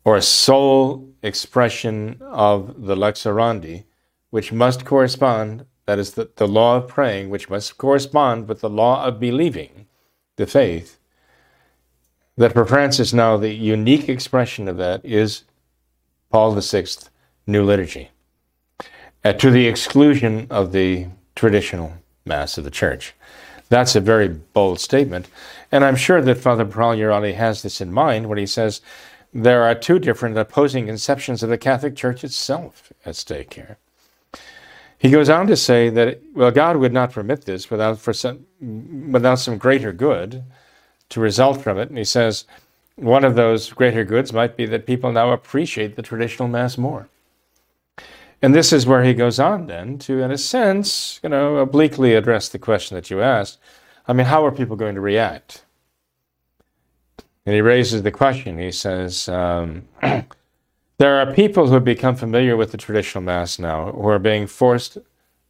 [0.04, 3.84] or sole expression of the lex orandi,
[4.30, 8.70] which must correspond, that is, the, the law of praying, which must correspond with the
[8.70, 9.88] law of believing,
[10.38, 11.00] the faith,
[12.38, 15.44] that for Francis now the unique expression of that is
[16.32, 16.86] Paul VI
[17.46, 18.10] New Liturgy,
[19.24, 21.94] uh, to the exclusion of the traditional
[22.26, 23.14] Mass of the Church.
[23.70, 25.28] That's a very bold statement,
[25.72, 28.82] and I'm sure that Father Pagliarani has this in mind when he says
[29.34, 33.78] there are two different opposing conceptions of the Catholic Church itself at stake here.
[34.98, 38.46] He goes on to say that, well, God would not permit this without, for some,
[38.60, 40.44] without some greater good
[41.10, 41.90] to result from it.
[41.90, 42.46] And he says
[42.96, 47.08] one of those greater goods might be that people now appreciate the traditional Mass more.
[48.42, 52.16] And this is where he goes on then to, in a sense, you know, obliquely
[52.16, 53.60] address the question that you asked.
[54.08, 55.66] I mean, how are people going to react?
[57.46, 58.58] And he raises the question.
[58.58, 63.92] He says, um, there are people who have become familiar with the traditional Mass now
[63.92, 64.98] who are being forced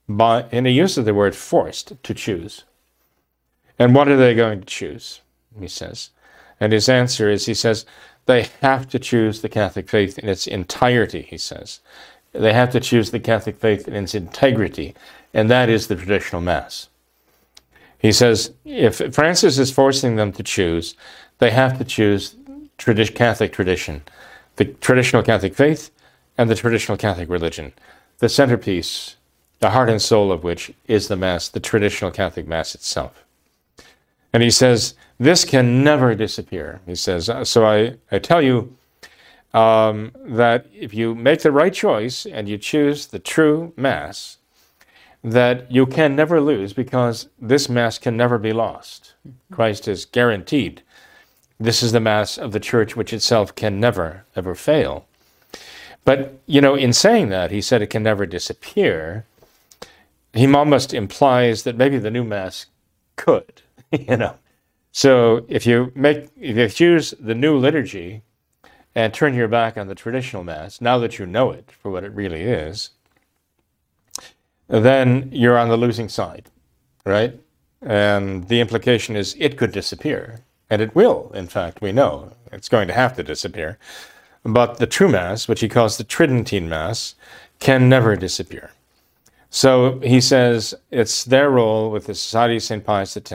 [0.08, 2.64] by, and he uses the word forced, to choose.
[3.78, 5.22] And what are they going to choose?
[5.60, 6.10] He says.
[6.60, 7.86] And his answer is, he says,
[8.26, 11.80] they have to choose the Catholic faith in its entirety, he says.
[12.32, 14.96] They have to choose the Catholic faith in its integrity,
[15.34, 16.90] and that is the traditional Mass.
[17.98, 20.96] He says, if Francis is forcing them to choose,
[21.40, 22.36] they have to choose
[22.78, 24.04] tradi- Catholic tradition,
[24.56, 25.92] the traditional Catholic faith,
[26.38, 27.74] and the traditional Catholic religion,
[28.20, 29.18] the centerpiece,
[29.60, 33.26] the heart and soul of which is the Mass, the traditional Catholic Mass itself.
[34.32, 36.80] And he says, this can never disappear.
[36.86, 38.78] He says, so I, I tell you
[39.54, 44.38] um, that if you make the right choice and you choose the true Mass,
[45.24, 49.16] that you can never lose because this Mass can never be lost.
[49.52, 50.82] Christ is guaranteed.
[51.60, 55.06] This is the Mass of the Church which itself can never, ever fail.
[56.06, 59.26] But, you know, in saying that, he said it can never disappear.
[60.34, 62.68] He almost implies that maybe the new Mass
[63.16, 64.36] could, you know.
[64.92, 68.24] So if you make, if you choose the new liturgy
[68.96, 72.04] and turn your back on the traditional Mass, now that you know it for what
[72.04, 72.92] it really is,
[74.68, 76.50] then you're on the losing side,
[77.06, 77.40] right?
[77.82, 80.42] And the implication is it could disappear.
[80.70, 82.34] And it will, in fact, we know.
[82.52, 83.80] It's going to have to disappear.
[84.44, 87.16] But the true Mass, which he calls the Tridentine Mass,
[87.60, 88.72] can never disappear.
[89.50, 92.86] So he says it's their role with the Society of St.
[92.86, 93.34] Pius X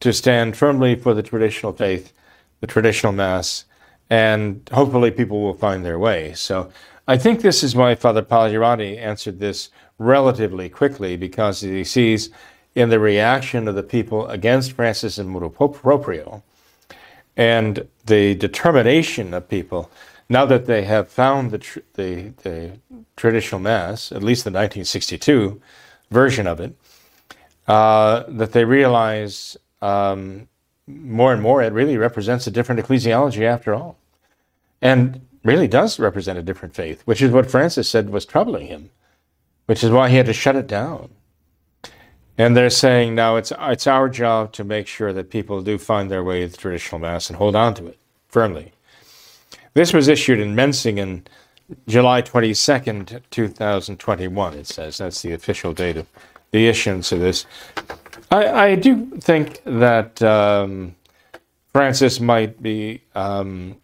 [0.00, 2.12] to stand firmly for the traditional faith,
[2.60, 3.64] the traditional Mass,
[4.10, 6.32] and hopefully people will find their way.
[6.34, 6.70] So
[7.08, 12.30] I think this is why Father Pagliarani answered this relatively quickly because he sees
[12.74, 16.42] in the reaction of the people against Francis and motu proprio
[17.36, 19.90] and the determination of people
[20.28, 22.72] now that they have found the, tr- the, the
[23.16, 25.60] traditional mass, at least the 1962
[26.10, 26.76] version of it,
[27.68, 30.48] uh, that they realize um,
[30.86, 33.98] more and more it really represents a different ecclesiology after all.
[34.80, 38.90] And really does represent a different faith, which is what Francis said was troubling him,
[39.66, 41.10] which is why he had to shut it down.
[42.38, 46.10] And they're saying now it's, it's our job to make sure that people do find
[46.10, 48.72] their way to the traditional Mass and hold on to it firmly.
[49.74, 51.26] This was issued in Menzingen
[51.88, 54.98] July 22nd, 2021, it says.
[54.98, 56.06] That's the official date of
[56.56, 57.44] the issuance of this.
[58.30, 60.96] I, I do think that um,
[61.72, 63.76] Francis might be um,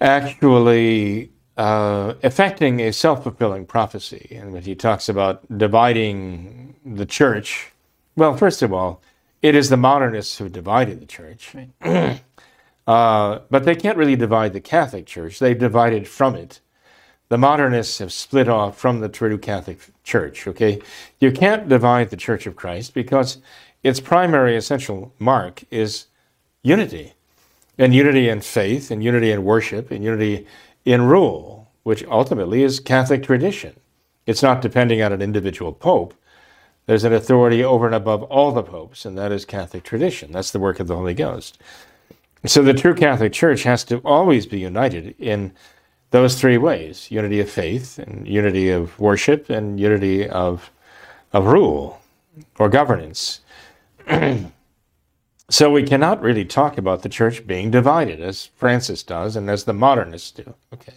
[0.00, 4.28] actually uh, affecting a self fulfilling prophecy.
[4.34, 7.70] And when he talks about dividing the church,
[8.16, 9.02] well, first of all,
[9.42, 11.54] it is the modernists who divided the church.
[12.86, 16.60] uh, but they can't really divide the Catholic Church, they've divided from it.
[17.28, 20.80] The modernists have split off from the true Catholic Church, okay?
[21.20, 23.42] You can't divide the Church of Christ because
[23.82, 26.06] its primary essential mark is
[26.62, 27.12] unity
[27.76, 30.46] and unity in faith, and unity in worship, and unity
[30.84, 33.78] in rule, which ultimately is Catholic tradition.
[34.26, 36.14] It's not depending on an individual pope.
[36.86, 40.32] There's an authority over and above all the popes, and that is Catholic tradition.
[40.32, 41.58] That's the work of the Holy Ghost.
[42.46, 45.52] So the true Catholic Church has to always be united in
[46.10, 50.70] those three ways unity of faith, and unity of worship, and unity of,
[51.32, 52.00] of rule
[52.58, 53.40] or governance.
[55.50, 59.64] So we cannot really talk about the church being divided, as Francis does and as
[59.64, 60.54] the modernists do.
[60.74, 60.92] Okay.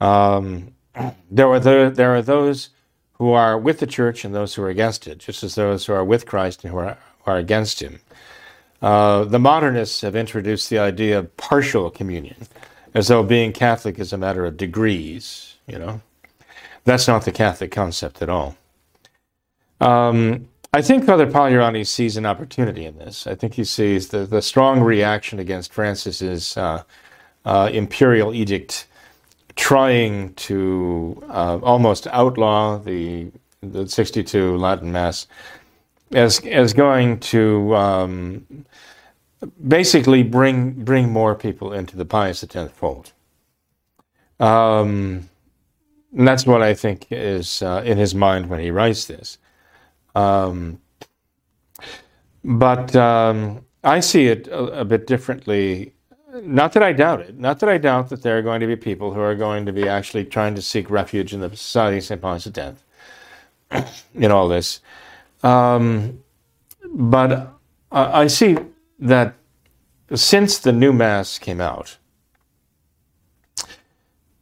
[0.00, 0.74] Um,
[1.30, 2.70] there, are the, there are those
[3.14, 5.92] who are with the church and those who are against it, just as those who
[5.92, 8.00] are with Christ and who are, who are against him.
[8.80, 12.48] Uh, the modernists have introduced the idea of partial communion,
[12.94, 16.00] as though being Catholic is a matter of degrees, you know.
[16.84, 18.56] That's not the Catholic concept at all.
[19.80, 23.26] Um, I think Father Pagliarani sees an opportunity in this.
[23.26, 26.82] I think he sees the, the strong reaction against Francis's uh,
[27.44, 28.86] uh, imperial edict
[29.54, 35.26] trying to uh, almost outlaw the, the 62 Latin Mass
[36.12, 38.64] as, as going to um,
[39.66, 43.12] basically bring, bring more people into the Pius X fold.
[44.40, 45.28] Um,
[46.16, 49.38] and that's what I think is uh, in his mind when he writes this.
[50.14, 50.80] Um,
[52.44, 55.94] but um, I see it a, a, bit differently.
[56.42, 57.38] Not that I doubt it.
[57.38, 59.72] Not that I doubt that there are going to be people who are going to
[59.72, 62.20] be actually trying to seek refuge in the Society of St.
[62.20, 62.82] Pius X
[64.14, 64.80] in all this.
[65.42, 66.22] Um,
[66.92, 67.54] but
[67.90, 68.58] I see
[69.02, 69.34] that
[70.14, 71.98] since the new Mass came out,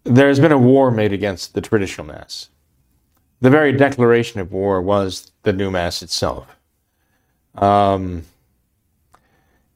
[0.04, 2.48] there's been a war made against the traditional Mass
[3.40, 6.56] the very declaration of war was the new mass itself.
[7.54, 8.24] Um,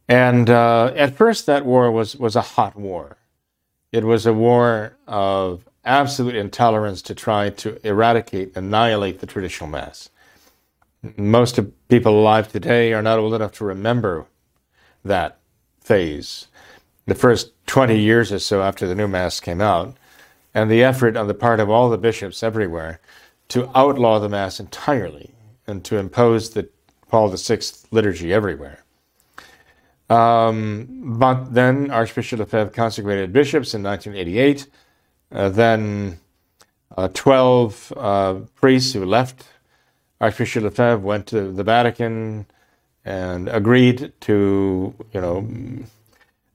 [0.07, 3.17] and uh, at first, that war was, was a hot war.
[3.91, 10.11] It was a war of absolute intolerance to try to eradicate, annihilate the traditional mass.
[11.17, 14.27] Most of people alive today are not old enough to remember
[15.05, 15.39] that
[15.81, 16.49] phase.
[17.07, 19.97] The first 20 years or so after the new mass came out,
[20.55, 23.01] and the effort on the part of all the bishops everywhere
[23.49, 25.35] to outlaw the Mass entirely
[25.67, 26.69] and to impose the
[27.09, 27.59] Paul VI
[27.91, 28.85] liturgy everywhere.
[30.09, 34.69] Um, but then Archbishop Lefebvre consecrated bishops in 1988.
[35.33, 36.21] Uh, then
[36.97, 39.45] uh, 12 uh, priests who left
[40.21, 42.47] Archbishop Lefebvre went to the Vatican
[43.05, 45.49] and agreed to, you know,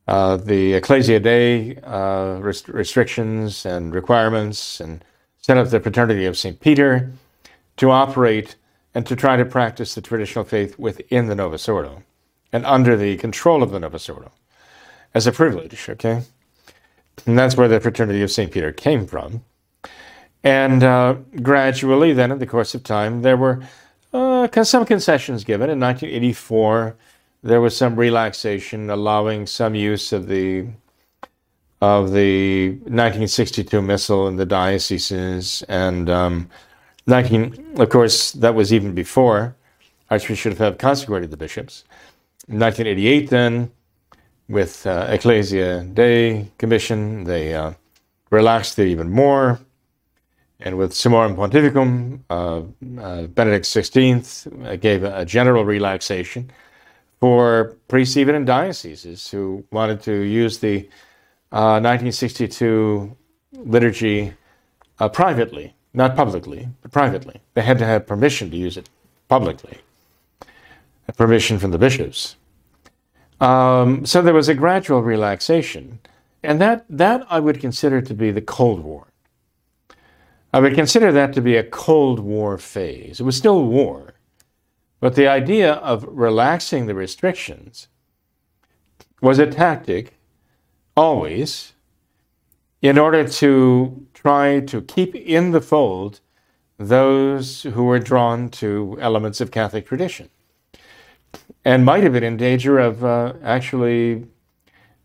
[0.08, 5.04] uh, the Ecclesia Dei uh, rest- restrictions and requirements and
[5.38, 6.60] set up the Fraternity of St.
[6.60, 7.12] Peter
[7.78, 8.56] to operate
[8.96, 12.04] and to try to practice the traditional faith within the Novus Ordo
[12.52, 14.32] and under the control of the Novus Ordo
[15.14, 16.24] as a privilege, okay?
[17.26, 18.52] And that's where the Fraternity of St.
[18.52, 19.44] Peter came from.
[20.44, 23.62] And uh, gradually, then, in the course of time, there were
[24.14, 25.70] uh, some concessions given.
[25.70, 26.96] In 1984,
[27.44, 30.68] there was some relaxation, allowing some use of the
[31.82, 36.50] of the 1962 missal in the dioceses, and um,
[37.08, 39.56] 19, of course, that was even before
[40.10, 41.86] Archbishop have consecrated the bishops.
[42.50, 43.72] In 1988, then,
[44.50, 47.74] with uh, Ecclesia Dei Commission, they uh,
[48.32, 49.60] relaxed it even more.
[50.60, 56.52] And with Summorum Pontificum, uh, uh, Benedict XVI gave a general relaxation
[57.20, 60.88] for priests even in dioceses who wanted to use the
[61.52, 63.16] 1962
[63.54, 64.34] liturgy
[65.14, 67.40] privately, not publicly, but privately.
[67.54, 68.90] They had to have permission to use it
[69.30, 69.78] publicly,
[71.16, 72.36] permission from the bishops.
[73.40, 76.00] Um, so there was a gradual relaxation.
[76.44, 79.09] And that, that I would consider to be the Cold War.
[80.52, 83.20] I would consider that to be a Cold War phase.
[83.20, 84.14] It was still war,
[85.00, 87.88] but the idea of relaxing the restrictions
[89.22, 90.18] was a tactic,
[90.96, 91.74] always,
[92.82, 96.22] in order to try to keep in the fold
[96.78, 100.30] those who were drawn to elements of Catholic tradition
[101.66, 104.26] and might have been in danger of uh, actually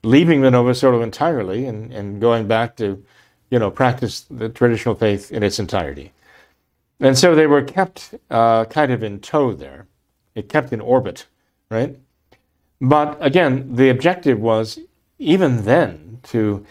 [0.05, 3.05] leaving the Novus Ordo entirely and, and going back to,
[3.55, 6.13] you know, practice the traditional faith in its entirety.
[6.99, 9.87] And so they were kept uh, kind of in tow there.
[10.35, 11.27] It kept in orbit,
[11.71, 11.97] right?
[12.81, 14.81] But again, the objective was
[15.21, 16.67] even then to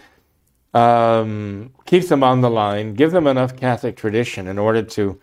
[0.74, 5.18] um, keep them on the line, give them enough Catholic tradition in order to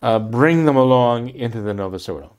[0.00, 2.32] uh, bring them along into the Novus Ordo.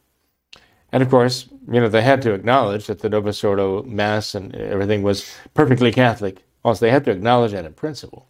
[0.91, 4.55] And of course, you know, they had to acknowledge that the Novus Ordo Mass and
[4.55, 6.43] everything was perfectly Catholic.
[6.65, 8.27] Also, they had to acknowledge that in principle.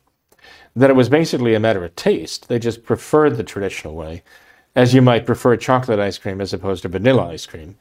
[0.77, 2.49] That it was basically a matter of taste.
[2.49, 4.21] They just preferred the traditional way,
[4.75, 7.75] as you might prefer chocolate ice cream as opposed to vanilla ice cream.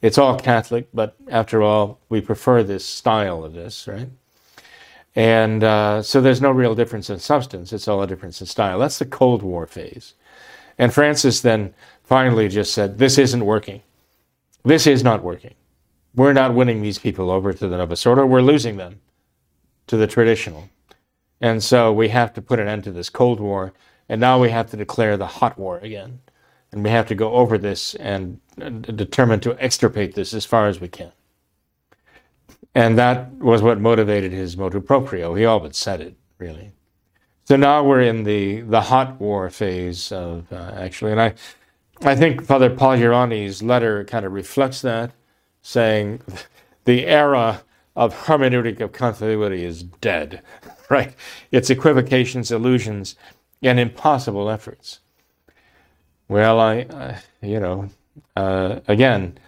[0.00, 4.08] It's all Catholic, but after all, we prefer this style of this, right?
[5.16, 7.72] And uh, so there's no real difference in substance.
[7.72, 8.78] It's all a difference in style.
[8.78, 10.14] That's the Cold War phase.
[10.78, 11.74] And Francis then
[12.04, 13.82] finally just said, This isn't working.
[14.62, 15.54] This is not working.
[16.14, 18.24] We're not winning these people over to the Novus Ordo.
[18.24, 19.00] We're losing them
[19.88, 20.68] to the traditional.
[21.40, 23.72] And so we have to put an end to this Cold War.
[24.08, 26.20] And now we have to declare the hot war again.
[26.72, 30.80] And we have to go over this and determine to extirpate this as far as
[30.80, 31.12] we can.
[32.74, 35.34] And that was what motivated his motu proprio.
[35.34, 36.72] He all but said it, really.
[37.44, 41.34] So now we're in the, the hot war phase of uh, actually, and I,
[42.02, 45.12] I think Father Paul Pagliarani's letter kind of reflects that,
[45.62, 46.20] saying
[46.84, 47.62] the era
[47.94, 50.42] of hermeneutic of continuity is dead,
[50.90, 51.14] right?
[51.50, 53.16] It's equivocations, illusions,
[53.62, 55.00] and impossible efforts.
[56.28, 57.88] Well, I, I you know,
[58.36, 59.38] uh, again,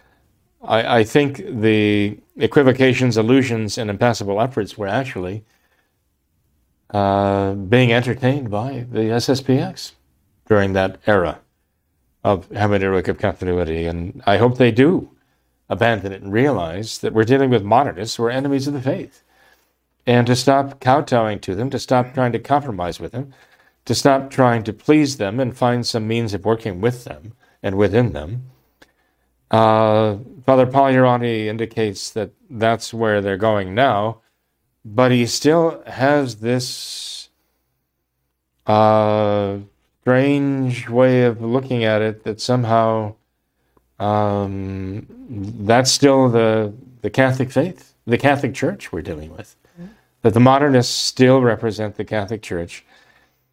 [0.63, 5.45] I, I think the equivocations, illusions, and impossible efforts were actually
[6.91, 9.93] uh, being entertained by the SSPX
[10.47, 11.41] during that era
[12.25, 13.87] of hermeneutic of continuity.
[13.87, 15.11] And I hope they do
[15.69, 19.23] abandon it and realize that we're dealing with modernists who are enemies of the faith.
[20.09, 23.35] And to stop kowtowing to them, to stop trying to compromise with them,
[23.85, 27.77] to stop trying to please them and find some means of working with them and
[27.77, 28.45] within them.
[29.51, 34.23] Uh, Father Pagliarani indicates that that's where they're going now,
[34.83, 37.29] but he still has this
[38.67, 39.59] uh,
[40.01, 43.15] strange way of looking at it that somehow
[43.99, 45.07] um,
[45.61, 49.55] that's still the, the Catholic faith, the Catholic Church we're dealing with.
[50.23, 52.85] That the modernists still represent the Catholic Church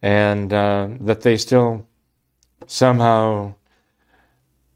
[0.02, 1.86] and uh, that they still
[2.66, 3.54] somehow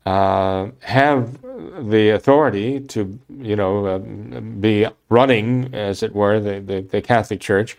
[0.06, 1.42] uh, have
[1.80, 7.40] the authority to, you know, uh, be running, as it were, the, the, the Catholic
[7.40, 7.76] Church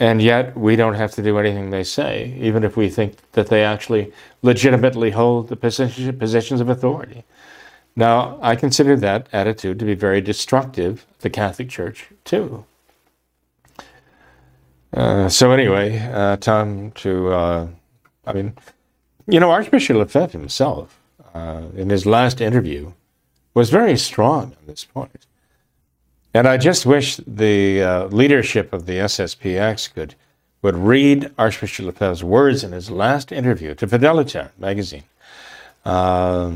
[0.00, 3.48] and yet we don't have to do anything they say, even if we think that
[3.48, 7.22] they actually legitimately hold the position, positions of authority.
[7.94, 12.64] Now, I consider that attitude to be very destructive the Catholic Church, too.
[14.92, 17.68] Uh, so, anyway, uh, time to, uh,
[18.26, 18.54] I mean,
[19.26, 21.00] you know, Archbishop Lefebvre himself,
[21.32, 22.92] uh, in his last interview,
[23.54, 25.26] was very strong on this point.
[26.34, 30.14] And I just wish the uh, leadership of the SSPX could
[30.62, 35.04] would read Archbishop Lefebvre's words in his last interview to Fideliter magazine.
[35.86, 36.52] Uh,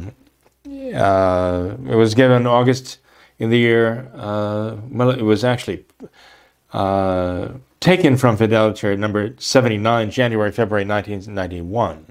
[0.67, 2.99] it was given August
[3.39, 5.87] in the year, well, it was actually
[7.85, 12.07] taken from Fideliter number 79, January, February 1991.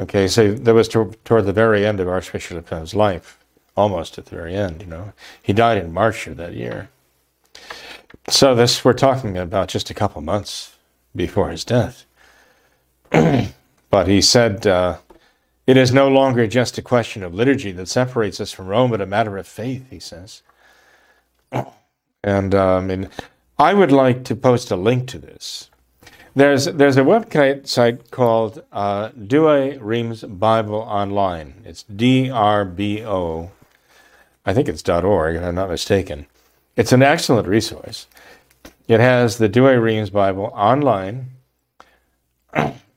[0.00, 3.36] Okay, so that was to, toward the very end of Archbishop Lefebvre's life
[3.76, 5.12] almost at the very end, you know.
[5.42, 6.88] He died in March of that year.
[8.30, 10.76] So this we're talking about just a couple months
[11.14, 12.06] before his death.
[13.10, 14.96] but he said, uh,
[15.66, 19.02] it is no longer just a question of liturgy that separates us from Rome, but
[19.02, 20.42] a matter of faith, he says.
[22.22, 23.08] And uh, I mean,
[23.60, 25.68] I would like to post a link to this
[26.34, 31.60] There's there's a website site called uh, Douay Rheims Bible Online.
[31.66, 33.50] It's D-R-B-O.
[34.46, 36.24] I think it's .org, if I'm not mistaken.
[36.74, 38.06] It's an excellent resource.
[38.88, 41.26] It has the Douay Rheims Bible online,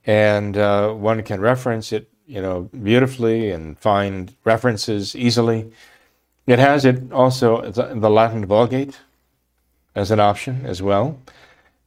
[0.05, 5.73] and uh, one can reference it, you know, beautifully and find references easily.
[6.47, 9.01] It has it also the Latin Vulgate
[9.95, 11.19] as an option as well.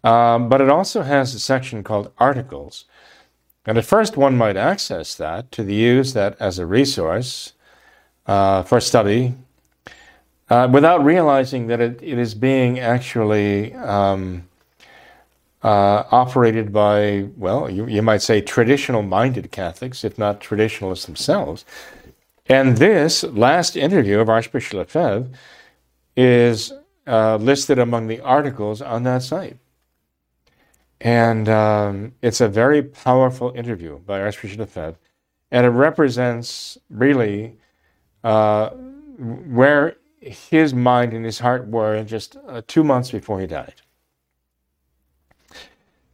[0.05, 2.85] Um, but it also has a section called articles.
[3.65, 7.53] And at first, one might access that to use that as a resource
[8.27, 9.35] uh, for study
[10.49, 14.47] uh, without realizing that it, it is being actually um,
[15.65, 21.65] uh, operated by, well, you, you might say traditional minded Catholics, if not traditionalists themselves.
[22.49, 25.29] And this last interview of Archbishop Lefebvre
[26.17, 26.73] is
[27.07, 29.59] uh, listed among the articles on that site.
[31.01, 34.99] And um, it's a very powerful interview by Archbishop Lefebvre,
[35.51, 37.59] and it represents really
[38.25, 43.75] uh, where his mind and his heart were just uh, two months before he died.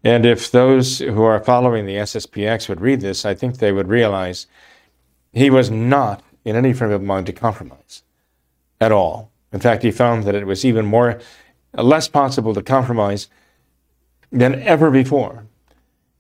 [0.04, 3.88] And if those who are following the SSPX would read this, I think they would
[3.88, 4.46] realize
[5.32, 8.02] he was not in any frame of mind to compromise
[8.80, 9.31] at all.
[9.52, 11.20] In fact, he found that it was even more
[11.74, 13.28] less possible to compromise
[14.30, 15.44] than ever before.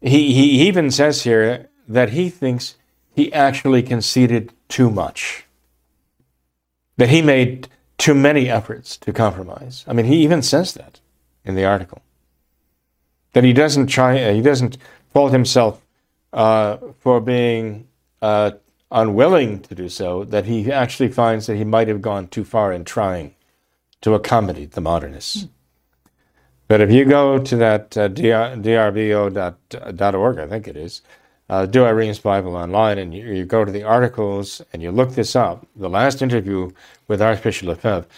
[0.00, 2.76] He, he even says here that he thinks
[3.14, 5.44] he actually conceded too much,
[6.96, 7.68] that he made
[7.98, 9.84] too many efforts to compromise.
[9.86, 11.00] I mean, he even says that
[11.44, 12.02] in the article.
[13.32, 14.76] That he doesn't try, he doesn't
[15.12, 15.80] fault himself
[16.32, 17.86] uh, for being
[18.20, 18.52] uh,
[18.92, 22.72] unwilling to do so, that he actually finds that he might have gone too far
[22.72, 23.34] in trying
[24.02, 25.44] to accommodate the modernists.
[25.44, 25.48] Mm.
[26.68, 29.36] But if you go to that uh, drbo.org,
[30.38, 31.02] I think it is,
[31.50, 35.14] uh, Douay Rheims Bible Online, and you, you, go to the articles and you look
[35.14, 36.70] this up, the last interview
[37.08, 38.08] with Archbishop Lefebvre,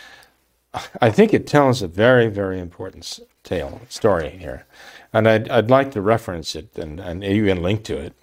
[1.01, 4.67] I think it tells a very, very important tale, story here.
[5.13, 8.15] And I'd, I'd like to reference it and, and even link to it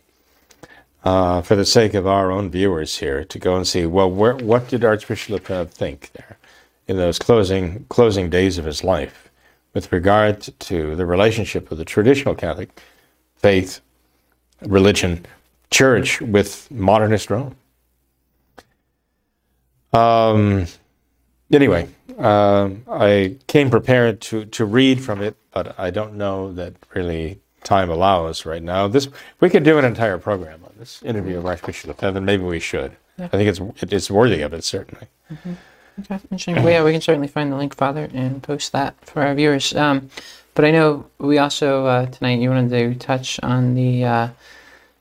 [1.03, 4.35] uh, for the sake of our own viewers here to go and see, well, where,
[4.35, 6.37] what did Archbishop Lefebvre think there
[6.87, 9.31] in those closing, closing days of his life?
[9.73, 12.81] with regard to the relationship of the traditional Catholic
[13.35, 13.81] faith,
[14.61, 15.25] religion,
[15.69, 17.55] church with modernist Rome.
[19.93, 20.65] Um,
[21.51, 21.87] anyway,
[22.17, 27.39] uh, I came prepared to, to read from it, but I don't know that really
[27.63, 28.87] time allows right now.
[28.87, 29.07] This
[29.39, 32.95] we could do an entire program on this interview of Archbishop Lefebvre, maybe we should.
[33.17, 33.25] Yeah.
[33.25, 35.07] I think it's it's worthy of it certainly.
[35.31, 35.53] Mm-hmm.
[35.99, 36.55] Okay, interesting.
[36.55, 39.75] Well, yeah, we can certainly find the link, Father, and post that for our viewers.
[39.75, 40.09] Um,
[40.55, 44.27] but I know we also uh, tonight you wanted to touch on the uh,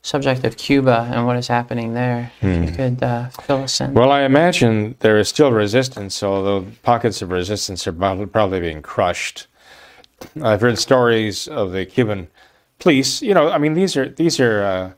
[0.01, 2.31] subject of Cuba and what is happening there.
[2.41, 2.47] Hmm.
[2.47, 2.75] If you hmm.
[2.75, 3.93] could uh, fill us in.
[3.93, 9.47] Well, I imagine there is still resistance, although pockets of resistance are probably being crushed.
[10.41, 12.27] I've heard stories of the Cuban
[12.81, 13.21] police.
[13.21, 14.91] You know, I mean, these are these are uh,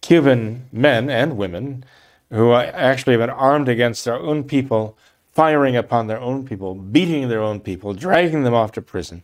[0.00, 1.84] Cuban men and women
[2.30, 4.98] who actually have been armed against their own people
[5.32, 9.22] firing upon their own people, beating their own people, dragging them off to prison.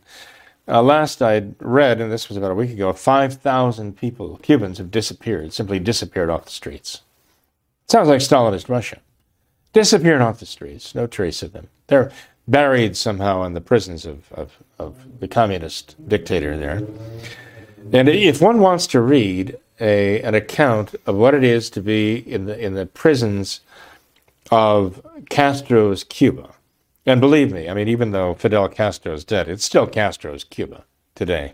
[0.67, 4.91] Uh, last I read, and this was about a week ago, 5,000 people, Cubans, have
[4.91, 7.01] disappeared, simply disappeared off the streets.
[7.89, 8.99] Sounds like Stalinist Russia.
[9.73, 11.67] Disappeared off the streets, no trace of them.
[11.87, 12.11] They're
[12.47, 16.83] buried somehow in the prisons of, of, of the communist dictator there.
[17.91, 22.15] And if one wants to read a, an account of what it is to be
[22.15, 23.61] in the, in the prisons
[24.51, 26.51] of Castro's Cuba.
[27.05, 30.85] And believe me, I mean, even though Fidel Castro is dead, it's still Castro's Cuba
[31.15, 31.53] today.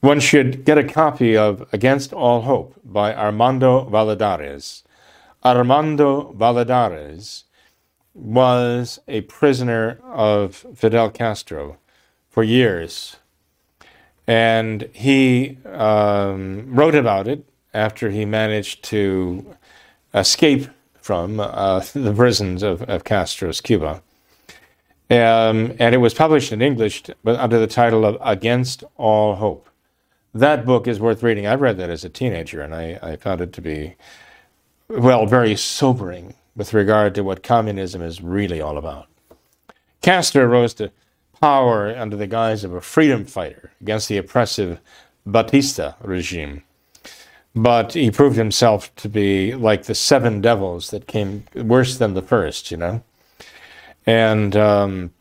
[0.00, 4.82] One should get a copy of Against All Hope by Armando Valladares.
[5.44, 7.44] Armando Valladares
[8.14, 11.78] was a prisoner of Fidel Castro
[12.28, 13.16] for years.
[14.26, 19.56] And he um, wrote about it after he managed to
[20.14, 20.68] escape
[21.00, 24.02] from uh, the prisons of, of Castro's Cuba.
[25.08, 29.70] Um, and it was published in English under the title of Against All Hope.
[30.34, 31.46] That book is worth reading.
[31.46, 33.94] I read that as a teenager, and I, I found it to be,
[34.88, 39.06] well, very sobering with regard to what communism is really all about.
[40.02, 40.90] Castro rose to
[41.40, 44.80] power under the guise of a freedom fighter against the oppressive
[45.24, 46.62] Batista regime.
[47.54, 52.22] But he proved himself to be like the seven devils that came worse than the
[52.22, 53.02] first, you know.
[54.04, 55.12] And um,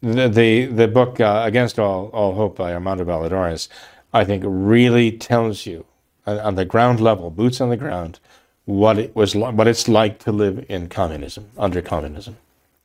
[0.00, 3.68] the, the, the book uh, Against All All Hope by Armando Valladares,
[4.12, 5.84] I think really tells you
[6.26, 8.20] on the ground level, boots on the ground,
[8.64, 12.36] what it was what it's like to live in communism under communism.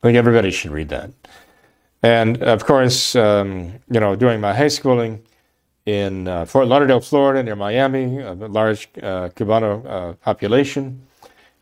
[0.02, 1.10] I think everybody should read that.
[2.02, 5.22] And of course, um, you know, doing my high schooling
[5.86, 11.06] in uh, Fort Lauderdale, Florida, near Miami, a large uh, Cubano uh, population,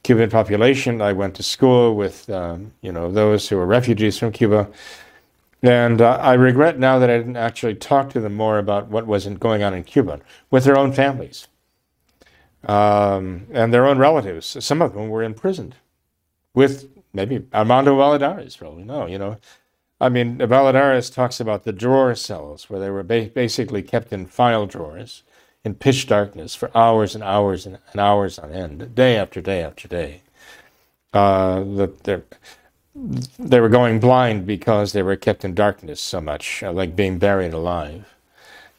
[0.02, 1.02] Cuban population.
[1.02, 4.68] I went to school with, um, you know, those who were refugees from Cuba.
[5.62, 9.06] And uh, I regret now that I didn't actually talk to them more about what
[9.06, 10.20] wasn't going on in Cuba
[10.50, 11.48] with their own families
[12.64, 14.56] um, and their own relatives.
[14.64, 15.74] Some of them were imprisoned
[16.54, 18.84] with maybe Armando Valladares, probably.
[18.84, 19.36] No, you know.
[20.00, 24.26] I mean, Valladares talks about the drawer cells where they were ba- basically kept in
[24.26, 25.24] file drawers
[25.64, 29.88] in pitch darkness for hours and hours and, hours on end, day after day after
[29.88, 30.22] day.
[31.12, 32.22] Uh, the,
[33.38, 37.18] they were going blind because they were kept in darkness so much, uh, like being
[37.18, 38.14] buried alive.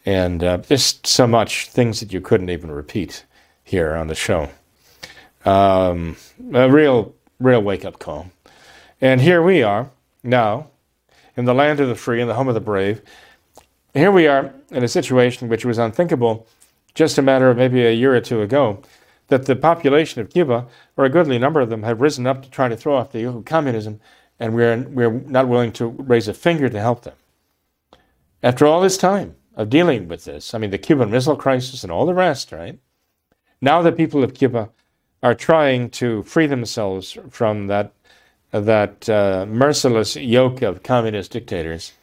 [0.05, 3.25] And uh, just so much things that you couldn't even repeat
[3.63, 4.49] here on the show.
[5.45, 6.15] Um,
[6.53, 8.31] a real, real wake up call.
[9.01, 9.91] And here we are
[10.23, 10.69] now
[11.39, 13.01] in the land of the free, in the home of the brave.
[13.93, 16.45] Here we are in a situation which was unthinkable
[16.93, 18.81] just a matter of maybe a year or two ago
[19.29, 20.67] that the population of Cuba,
[20.97, 23.21] or a goodly number of them, have risen up to try to throw off the
[23.21, 24.01] yoke of communism,
[24.39, 27.15] and we're, we're not willing to raise a finger to help them.
[28.43, 31.91] After all this time of dealing with this, I mean, the Cuban Missile Crisis and
[31.91, 32.79] all the rest, right?
[33.61, 34.71] Now the people of Cuba
[35.21, 37.93] are trying to free themselves from that,
[38.51, 41.93] that uh, merciless yoke of communist dictators.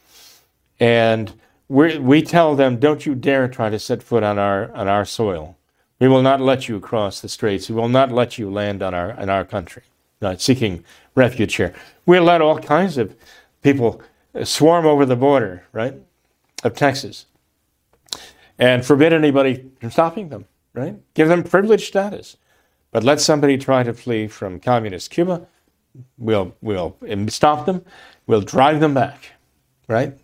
[0.79, 1.33] And
[1.67, 5.05] we we tell them, don't you dare try to set foot on our, on our
[5.05, 5.57] soil.
[5.99, 7.69] We will not let you cross the straits.
[7.69, 9.83] We will not let you land on our, in our country,
[10.21, 10.83] not seeking
[11.15, 11.73] refuge here.
[12.05, 13.15] We'll let all kinds of
[13.63, 14.01] people
[14.43, 15.95] swarm over the border, right,
[16.63, 17.25] of Texas
[18.59, 20.45] and forbid anybody from stopping them
[20.77, 20.95] right?
[21.15, 22.37] Give them privileged status.
[22.91, 25.47] But let somebody try to flee from communist Cuba,
[26.17, 26.95] we'll, we'll
[27.27, 27.83] stop them,
[28.25, 29.31] we'll drive them back,
[29.87, 30.17] right?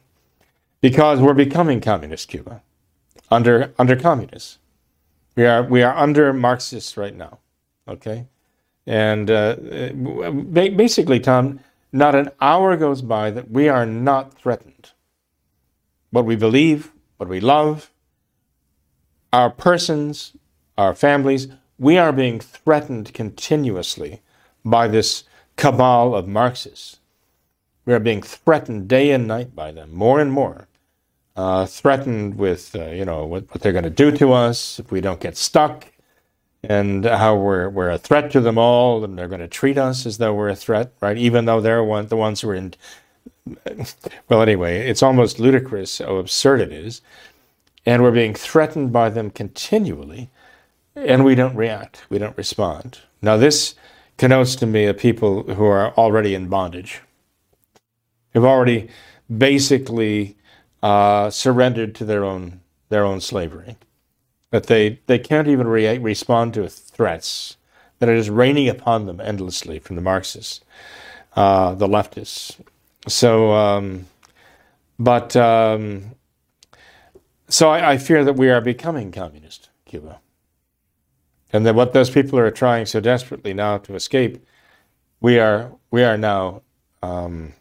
[0.81, 2.61] Because we're becoming communist Cuba
[3.31, 4.59] under, under communists.
[5.35, 7.39] We are, we are under Marxists right now,
[7.87, 8.27] okay?
[8.85, 9.55] And uh,
[10.51, 11.59] basically, Tom,
[11.91, 14.91] not an hour goes by that we are not threatened.
[16.11, 17.91] What we believe, what we love,
[19.31, 20.33] our persons,
[20.77, 21.47] our families,
[21.77, 24.21] we are being threatened continuously
[24.63, 25.23] by this
[25.55, 26.99] cabal of Marxists.
[27.85, 30.67] We are being threatened day and night by them, more and more.
[31.35, 34.91] Uh, threatened with, uh, you know, what, what they're going to do to us if
[34.91, 35.87] we don't get stuck,
[36.63, 40.05] and how we're, we're a threat to them all, and they're going to treat us
[40.05, 41.17] as though we're a threat, right?
[41.17, 42.73] Even though they're one, the ones who are in.
[44.29, 47.01] Well, anyway, it's almost ludicrous how absurd it is.
[47.85, 50.29] And we're being threatened by them continually
[50.95, 52.99] and we don't react, we don't respond.
[53.21, 53.75] Now, this
[54.17, 57.01] connotes to me a people who are already in bondage,
[58.33, 58.89] who've already
[59.35, 60.37] basically
[60.81, 63.75] uh, surrendered to their own their own slavery,
[64.51, 67.57] that they they can't even re- respond to threats
[67.99, 70.61] that are just raining upon them endlessly from the Marxists,
[71.35, 72.59] uh, the leftists.
[73.07, 74.07] So, um,
[74.99, 76.11] but um,
[77.47, 80.19] so I, I fear that we are becoming communist, Cuba.
[81.53, 84.43] And that what those people are trying so desperately now to escape,
[85.21, 86.63] we are we are now
[87.03, 87.53] um,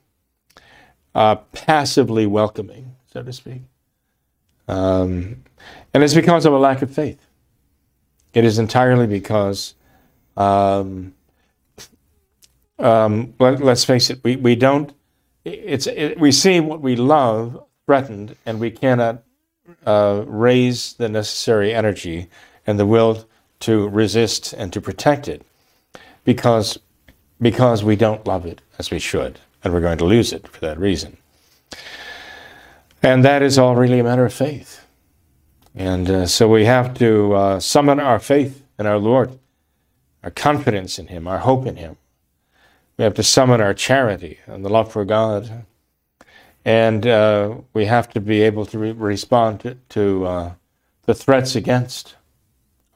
[1.14, 3.62] uh, passively welcoming, so to speak.
[4.68, 5.44] Um,
[5.92, 7.20] and it's because of a lack of faith.
[8.32, 9.74] It is entirely because,
[10.36, 11.14] um,
[12.78, 14.92] um let, us face it, we, we don't,
[15.44, 19.22] it's, it, we see what we love threatened and we cannot
[19.84, 22.28] uh, raise the necessary energy
[22.66, 23.28] and the will
[23.62, 25.42] to resist and to protect it
[26.24, 26.78] because,
[27.40, 30.60] because we don't love it as we should, and we're going to lose it for
[30.60, 31.16] that reason.
[33.02, 34.84] And that is all really a matter of faith.
[35.74, 39.38] And uh, so we have to uh, summon our faith in our Lord,
[40.22, 41.96] our confidence in Him, our hope in Him.
[42.96, 45.64] We have to summon our charity and the love for God.
[46.64, 50.52] And uh, we have to be able to re- respond to, to uh,
[51.06, 52.14] the threats against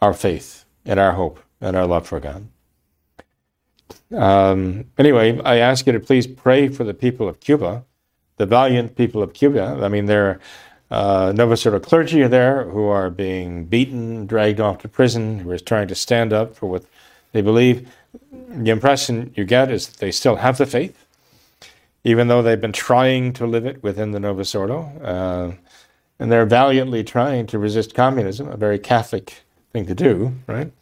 [0.01, 2.49] our faith and our hope and our love for God.
[4.15, 7.85] Um, anyway, I ask you to please pray for the people of Cuba,
[8.37, 9.81] the valiant people of Cuba.
[9.83, 10.41] I mean, there are
[10.91, 15.51] uh, Novus Ordo clergy are there who are being beaten, dragged off to prison, who
[15.51, 16.85] are trying to stand up for what
[17.33, 17.89] they believe.
[18.31, 21.07] The impression you get is that they still have the faith,
[22.05, 24.83] even though they've been trying to live it within the Novus Ordo.
[25.03, 25.53] Uh,
[26.19, 29.43] and they're valiantly trying to resist communism, a very Catholic
[29.77, 30.73] thing to do, right?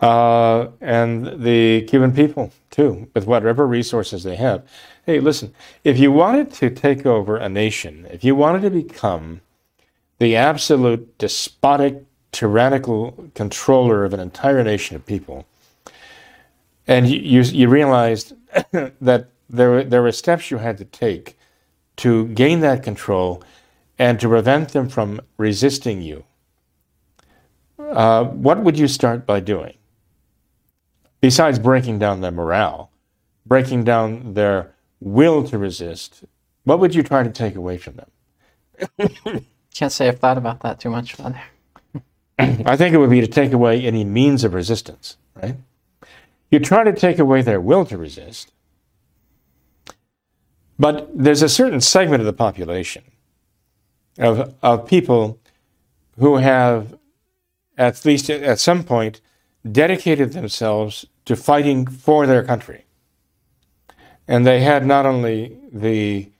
[0.00, 4.66] Uh, and the Cuban people, too, with whatever resources they have.
[5.06, 9.40] Hey, listen, if you wanted to take over a nation, if you wanted to become
[10.18, 15.46] the absolute despotic, tyrannical controller of an entire nation of people,
[16.88, 18.32] and you, you, you realized
[19.00, 21.38] that there, there were steps you had to take
[21.96, 23.42] to gain that control
[23.98, 26.24] and to prevent them from resisting you,
[27.92, 29.74] uh, what would you start by doing?
[31.20, 32.90] Besides breaking down their morale,
[33.46, 36.24] breaking down their will to resist,
[36.64, 38.10] what would you try to take away from them?
[39.74, 41.40] Can't say I've thought about that too much, Father.
[42.38, 45.56] I think it would be to take away any means of resistance, right?
[46.50, 48.52] You try to take away their will to resist,
[50.78, 53.04] but there's a certain segment of the population
[54.18, 55.38] of, of people
[56.18, 56.98] who have,
[57.82, 59.20] at least at some point,
[59.70, 62.84] dedicated themselves to fighting for their country.
[64.28, 66.30] And they had not only the,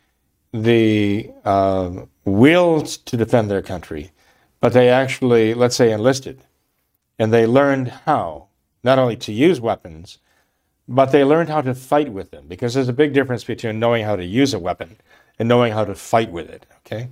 [0.53, 4.13] the uh, will to defend their country,
[4.61, 6.45] but they actually, let's say, enlisted.
[7.19, 8.49] And they learned how,
[8.85, 10.19] not only to use weapons,
[10.89, 14.05] but they learned how to fight with them because there's a big difference between knowing
[14.05, 14.97] how to use a weapon
[15.39, 16.67] and knowing how to fight with it.
[16.81, 17.09] Okay,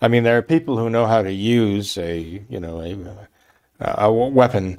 [0.00, 3.28] I mean there are people who know how to use a you know a,
[3.80, 4.78] a weapon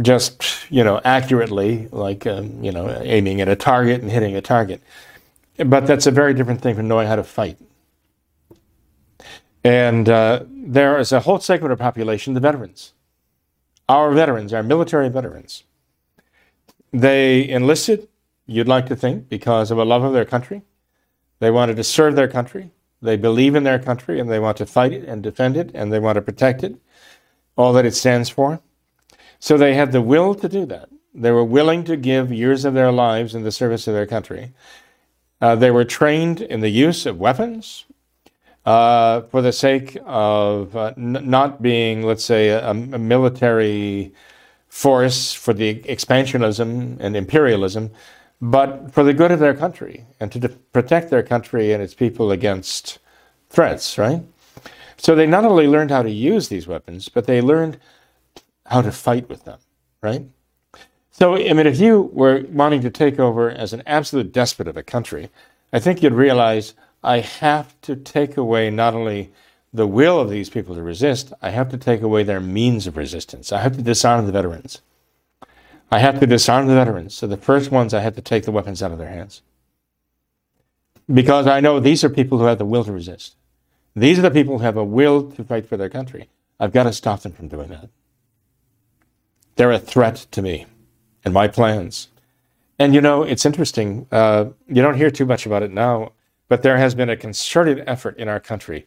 [0.00, 4.40] just you know accurately, like um, you know aiming at a target and hitting a
[4.40, 4.82] target,
[5.64, 7.58] but that's a very different thing from knowing how to fight.
[9.64, 12.94] And uh, there is a whole segment of population, the veterans,
[13.88, 15.64] our veterans, our military veterans
[16.92, 18.08] they enlisted,
[18.46, 20.62] you'd like to think, because of a love of their country.
[21.38, 22.70] They wanted to serve their country.
[23.00, 25.92] They believe in their country and they want to fight it and defend it and
[25.92, 26.76] they want to protect it,
[27.56, 28.60] all that it stands for.
[29.38, 30.88] So they had the will to do that.
[31.14, 34.52] They were willing to give years of their lives in the service of their country.
[35.40, 37.84] Uh, they were trained in the use of weapons
[38.64, 44.12] uh, for the sake of uh, n- not being, let's say, a, a military
[44.68, 47.90] force for the expansionism and imperialism,
[48.40, 51.92] but for the good of their country and to de- protect their country and its
[51.92, 52.98] people against
[53.50, 54.22] threats, right?
[55.02, 57.76] So they not only learned how to use these weapons, but they learned
[58.66, 59.58] how to fight with them,
[60.00, 60.24] right?
[61.10, 64.76] So, I mean, if you were wanting to take over as an absolute despot of
[64.76, 65.28] a country,
[65.72, 69.32] I think you'd realize I have to take away not only
[69.72, 72.96] the will of these people to resist, I have to take away their means of
[72.96, 73.50] resistance.
[73.50, 74.82] I have to disarm the veterans.
[75.90, 77.12] I have to disarm the veterans.
[77.12, 79.42] So the first ones, I have to take the weapons out of their hands.
[81.12, 83.34] Because I know these are people who have the will to resist.
[83.94, 86.28] These are the people who have a will to fight for their country.
[86.58, 87.90] I've got to stop them from doing that.
[89.56, 90.66] They're a threat to me
[91.24, 92.08] and my plans.
[92.78, 94.06] And you know, it's interesting.
[94.10, 96.12] Uh, you don't hear too much about it now,
[96.48, 98.86] but there has been a concerted effort in our country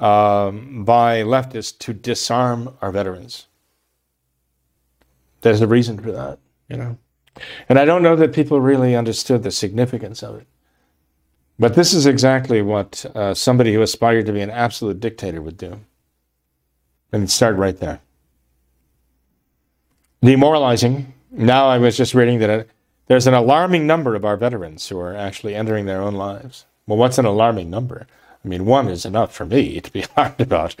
[0.00, 3.46] um, by leftists to disarm our veterans.
[5.42, 6.38] There's a reason for that,
[6.68, 6.98] you know.
[7.68, 10.46] And I don't know that people really understood the significance of it.
[11.58, 15.56] But this is exactly what uh, somebody who aspired to be an absolute dictator would
[15.56, 15.80] do.
[17.12, 18.00] And start right there.
[20.22, 21.14] Demoralizing.
[21.30, 22.70] Now I was just reading that it,
[23.06, 26.66] there's an alarming number of our veterans who are actually ending their own lives.
[26.86, 28.06] Well, what's an alarming number?
[28.44, 30.76] I mean, one is enough for me to be alarmed about.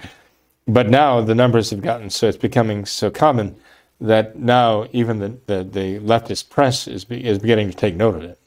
[0.68, 3.56] But now the numbers have gotten so it's becoming so common
[4.00, 8.24] that now even the, the, the leftist press is, is beginning to take note of
[8.24, 8.38] it.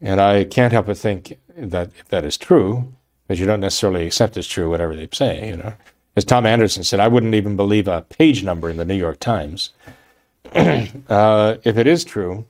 [0.00, 2.92] And I can't help but think that if that is true,
[3.28, 5.74] but you don't necessarily accept as true whatever they say, you know.
[6.16, 9.20] As Tom Anderson said, I wouldn't even believe a page number in the New York
[9.20, 9.70] Times.
[10.54, 12.46] uh, if it is true,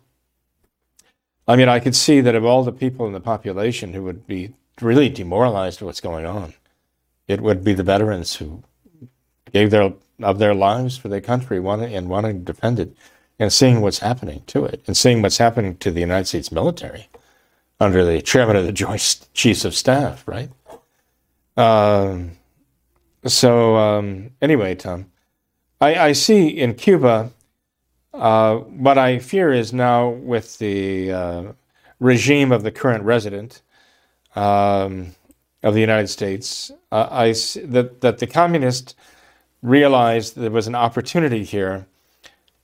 [1.47, 4.27] I mean, I could see that of all the people in the population who would
[4.27, 6.55] be really demoralized what's going on.
[7.29, 8.63] It would be the veterans who
[9.53, 9.93] gave their
[10.23, 12.95] of their lives for their country and wanting to defend it
[13.39, 17.09] and seeing what's happening to it and seeing what's happening to the United States military
[17.81, 20.51] under the chairman of the Joint Chiefs of Staff, right?
[21.57, 22.33] Um,
[23.25, 25.11] so um, anyway, Tom,
[25.81, 27.33] I, I, see in Cuba
[28.15, 31.43] uh, what I fear is now with the uh,
[31.99, 33.63] regime of the current resident
[34.37, 35.15] um,
[35.63, 37.33] of the United States, uh, I,
[37.65, 38.95] that, that the communists
[39.63, 41.87] realized there was an opportunity here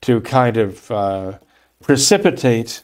[0.02, 1.38] to kind of uh,
[1.82, 2.82] precipitate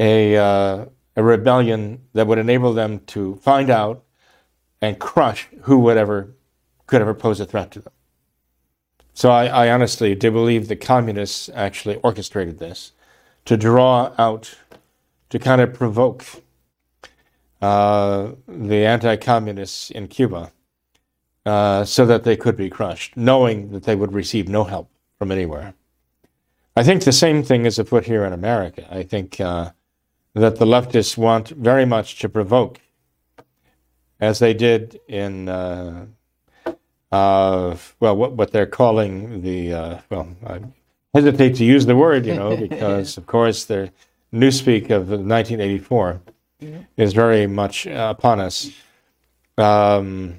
[0.00, 0.84] a, uh,
[1.18, 4.04] a rebellion that would enable them to find out
[4.80, 6.32] and crush who would ever
[6.86, 7.92] could ever pose a threat to them.
[9.14, 12.92] So I, I honestly do believe the communists actually orchestrated this
[13.46, 14.56] to draw out,
[15.30, 16.24] to kind of provoke
[17.60, 20.52] uh, the anti-communists in Cuba
[21.44, 24.88] uh, so that they could be crushed, knowing that they would receive no help
[25.18, 25.74] from anywhere.
[26.76, 28.86] I think the same thing is afoot here in America.
[28.88, 29.72] I think uh,
[30.38, 32.80] that the leftists want very much to provoke,
[34.20, 36.06] as they did in, uh,
[37.12, 40.60] uh, well, what, what they're calling the, uh, well, I
[41.14, 43.90] hesitate to use the word, you know, because of course their
[44.32, 46.20] newspeak of 1984
[46.60, 46.78] yeah.
[46.96, 48.70] is very much upon us.
[49.56, 50.38] Um,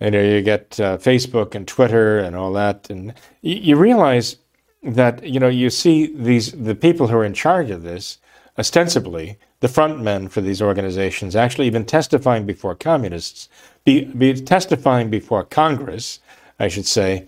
[0.00, 3.12] you know, you get uh, Facebook and Twitter and all that, and
[3.42, 4.36] you, you realize
[4.82, 8.18] that you know you see these the people who are in charge of this
[8.58, 13.48] ostensibly the front men for these organizations actually even testifying before communists
[13.84, 16.20] be, be testifying before congress
[16.58, 17.26] i should say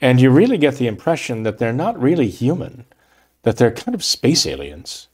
[0.00, 2.84] and you really get the impression that they're not really human
[3.42, 5.08] that they're kind of space aliens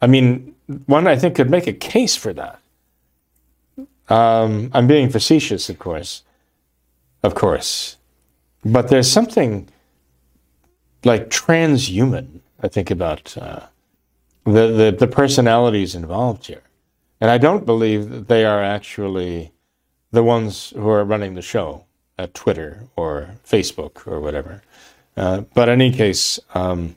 [0.00, 0.54] i mean
[0.86, 2.60] one i think could make a case for that
[4.08, 6.22] um, I'm being facetious, of course,
[7.22, 7.96] of course,
[8.64, 9.68] but there's something
[11.04, 12.40] like transhuman.
[12.62, 13.60] I think about uh,
[14.44, 16.62] the, the the personalities involved here,
[17.20, 19.52] and I don't believe that they are actually
[20.12, 21.84] the ones who are running the show
[22.18, 24.62] at Twitter or Facebook or whatever.
[25.16, 26.94] Uh, but in any case, um,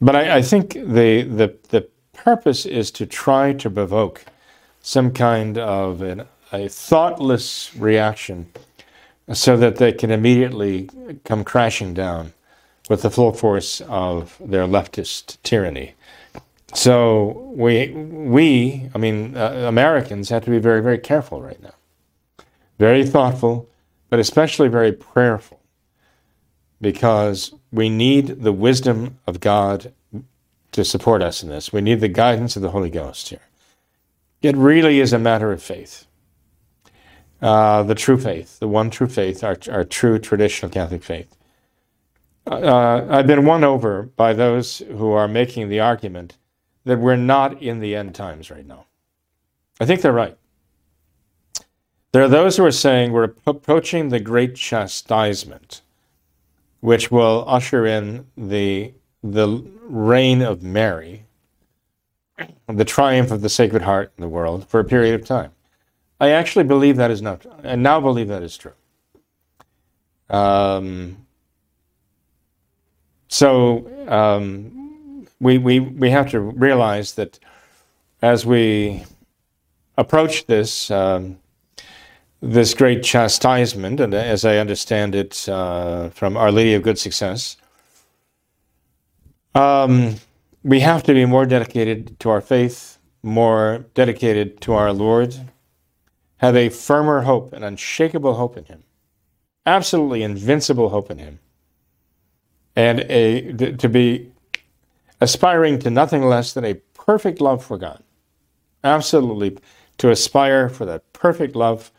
[0.00, 4.24] but I, I think the the the purpose is to try to provoke
[4.82, 8.50] some kind of an, a thoughtless reaction
[9.32, 10.88] so that they can immediately
[11.24, 12.32] come crashing down
[12.88, 15.94] with the full force of their leftist tyranny.
[16.74, 21.74] So we, we, I mean, uh, Americans have to be very, very careful right now.
[22.78, 23.68] Very thoughtful,
[24.10, 25.60] but especially very prayerful,
[26.80, 29.92] because we need the wisdom of God
[30.72, 31.72] to support us in this.
[31.72, 33.40] We need the guidance of the Holy Ghost here.
[34.42, 36.06] It really is a matter of faith.
[37.40, 41.34] Uh, the true faith, the one true faith, our, our true traditional Catholic faith.
[42.46, 46.36] Uh, I've been won over by those who are making the argument
[46.86, 48.86] that we're not in the end times right now.
[49.80, 50.38] I think they're right.
[52.12, 55.82] There are those who are saying we're approaching the great chastisement,
[56.80, 61.24] which will usher in the, the reign of Mary,
[62.68, 65.50] the triumph of the Sacred Heart in the world for a period of time.
[66.20, 68.72] I actually believe that is not, I now believe that is true.
[70.30, 71.26] Um,
[73.28, 74.85] so um,
[75.40, 77.38] we, we, we have to realize that
[78.22, 79.04] as we
[79.98, 81.38] approach this, um,
[82.40, 87.56] this great chastisement, and as I understand it uh, from Our Lady of Good Success,
[89.54, 90.16] um,
[90.62, 95.34] we have to be more dedicated to our faith, more dedicated to our Lord,
[96.38, 98.84] have a firmer hope, an unshakable hope in Him,
[99.64, 101.38] absolutely invincible hope in Him,
[102.74, 104.30] and a to be
[105.20, 108.02] aspiring to nothing less than a perfect love for God.
[108.84, 109.58] Absolutely,
[109.98, 111.90] to aspire for that perfect love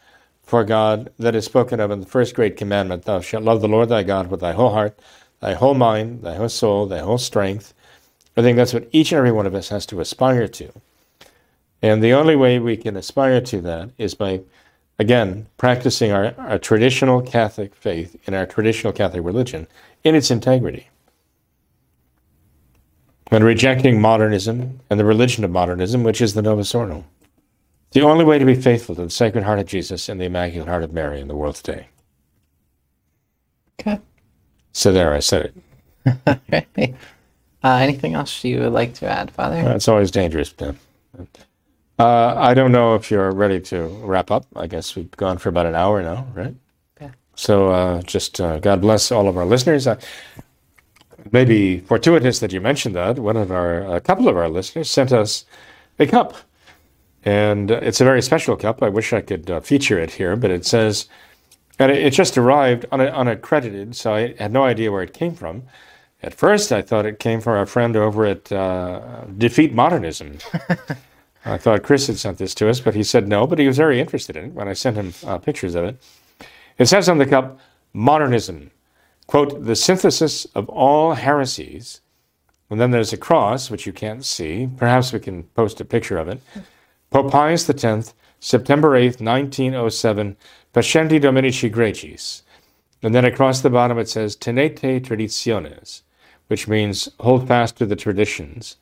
[0.44, 3.68] for God that is spoken of in the first great commandment Thou shalt love the
[3.68, 4.98] Lord thy God with thy whole heart,
[5.40, 7.74] thy whole mind, thy whole soul, thy whole strength,
[8.38, 10.72] I think that's what each and every one of us has to aspire to.
[11.82, 14.42] And the only way we can aspire to that is by,
[15.00, 19.66] again, practicing our, our traditional Catholic faith in our traditional Catholic religion
[20.04, 20.90] in its integrity.
[23.32, 27.04] And rejecting modernism and the religion of modernism, which is the Novus Ordo.
[27.92, 30.68] The only way to be faithful to the Sacred Heart of Jesus and the Immaculate
[30.68, 31.88] Heart of Mary in the world today.
[33.80, 34.00] Okay.
[34.72, 35.54] So there, I said
[36.06, 36.96] it.
[37.64, 39.58] Uh, anything else you would like to add, Father?
[39.72, 40.78] It's always dangerous, Tim.
[42.00, 44.46] Uh, I don't know if you're ready to wrap up.
[44.56, 46.56] I guess we've gone for about an hour now, right?
[47.02, 47.12] Yeah.
[47.36, 49.88] So uh, just uh, God bless all of our listeners.
[49.88, 50.00] Uh,
[51.32, 53.20] maybe fortuitous that you mentioned that.
[53.20, 55.46] One of our, a couple of our listeners sent us
[56.00, 56.36] a cup.
[57.24, 58.82] And it's a very special cup.
[58.82, 61.08] I wish I could feature it here, but it says,
[61.80, 65.36] and it, it just arrived un- unaccredited, so I had no idea where it came
[65.36, 65.64] from.
[66.24, 70.38] At first, I thought it came from our friend over at uh, Defeat Modernism.
[71.46, 73.78] I thought Chris had sent this to us, but he said no, but he was
[73.78, 76.02] very interested in it when I sent him uh, pictures of it.
[76.78, 77.60] It says on the cup,
[77.94, 78.72] Modernism,
[79.28, 82.02] quote, the synthesis of all heresies.
[82.70, 84.70] And then there's a cross, which you can't see.
[84.78, 86.42] Perhaps we can post a picture of it.
[87.12, 90.36] Pope Pius X, September 8th, 1907,
[90.74, 92.42] Pascendi Dominici Gregis.
[93.02, 96.02] And then across the bottom it says Tenete Traditiones,
[96.48, 98.78] which means hold fast to the traditions.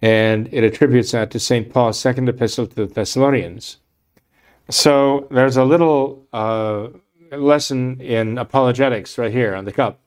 [0.00, 1.72] And it attributes that to St.
[1.72, 3.78] Paul's second epistle to the Thessalonians.
[4.70, 6.88] So there's a little uh,
[7.30, 10.00] lesson in apologetics right here on the cup.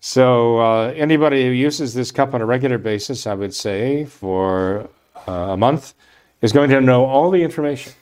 [0.00, 4.90] So uh, anybody who uses this cup on a regular basis, I would say, for
[5.26, 5.94] uh, a month,
[6.42, 7.92] is going to know all the information.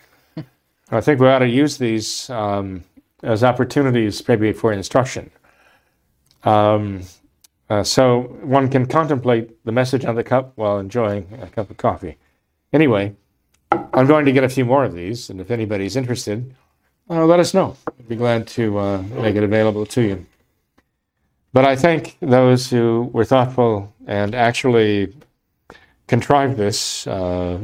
[0.91, 2.83] I think we ought to use these um,
[3.23, 5.31] as opportunities, maybe for instruction.
[6.43, 7.03] Um,
[7.71, 11.77] uh, so one can contemplate the message on the cup while enjoying a cup of
[11.77, 12.19] coffee.
[12.73, 13.15] Anyway,
[13.71, 16.55] I'm going to get a few more of these, and if anybody's interested,
[17.11, 17.77] uh, let us know.
[17.87, 20.27] I'd be glad to uh, make it available to you.
[21.53, 25.15] But I thank those who were thoughtful and actually
[26.07, 27.59] contrived this uh,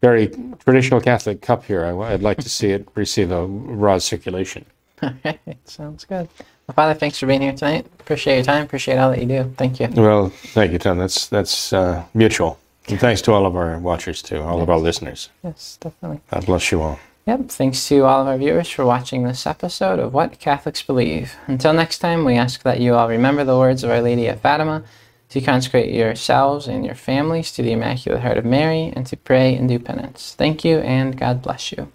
[0.00, 0.30] very
[0.64, 1.84] traditional Catholic cup here.
[1.84, 4.64] I, would like to see it receive a broad circulation.
[5.02, 6.28] All right, sounds good.
[6.66, 7.86] Well, Father, thanks for being here tonight.
[7.98, 8.64] Appreciate your time.
[8.64, 9.52] Appreciate all that you do.
[9.56, 9.88] Thank you.
[9.88, 10.98] Well, thank you, Tom.
[10.98, 12.58] That's that's uh, mutual.
[12.88, 15.30] And thanks to all of our watchers too, all of our listeners.
[15.44, 16.20] Yes, definitely.
[16.30, 16.98] God bless you all.
[17.26, 17.48] Yep.
[17.48, 21.36] Thanks to all of our viewers for watching this episode of What Catholics Believe.
[21.46, 24.40] Until next time, we ask that you all remember the words of Our Lady of
[24.40, 24.82] Fatima
[25.28, 29.54] to consecrate yourselves and your families to the Immaculate Heart of Mary, and to pray
[29.54, 30.34] and do penance.
[30.36, 31.88] Thank you, and God bless you.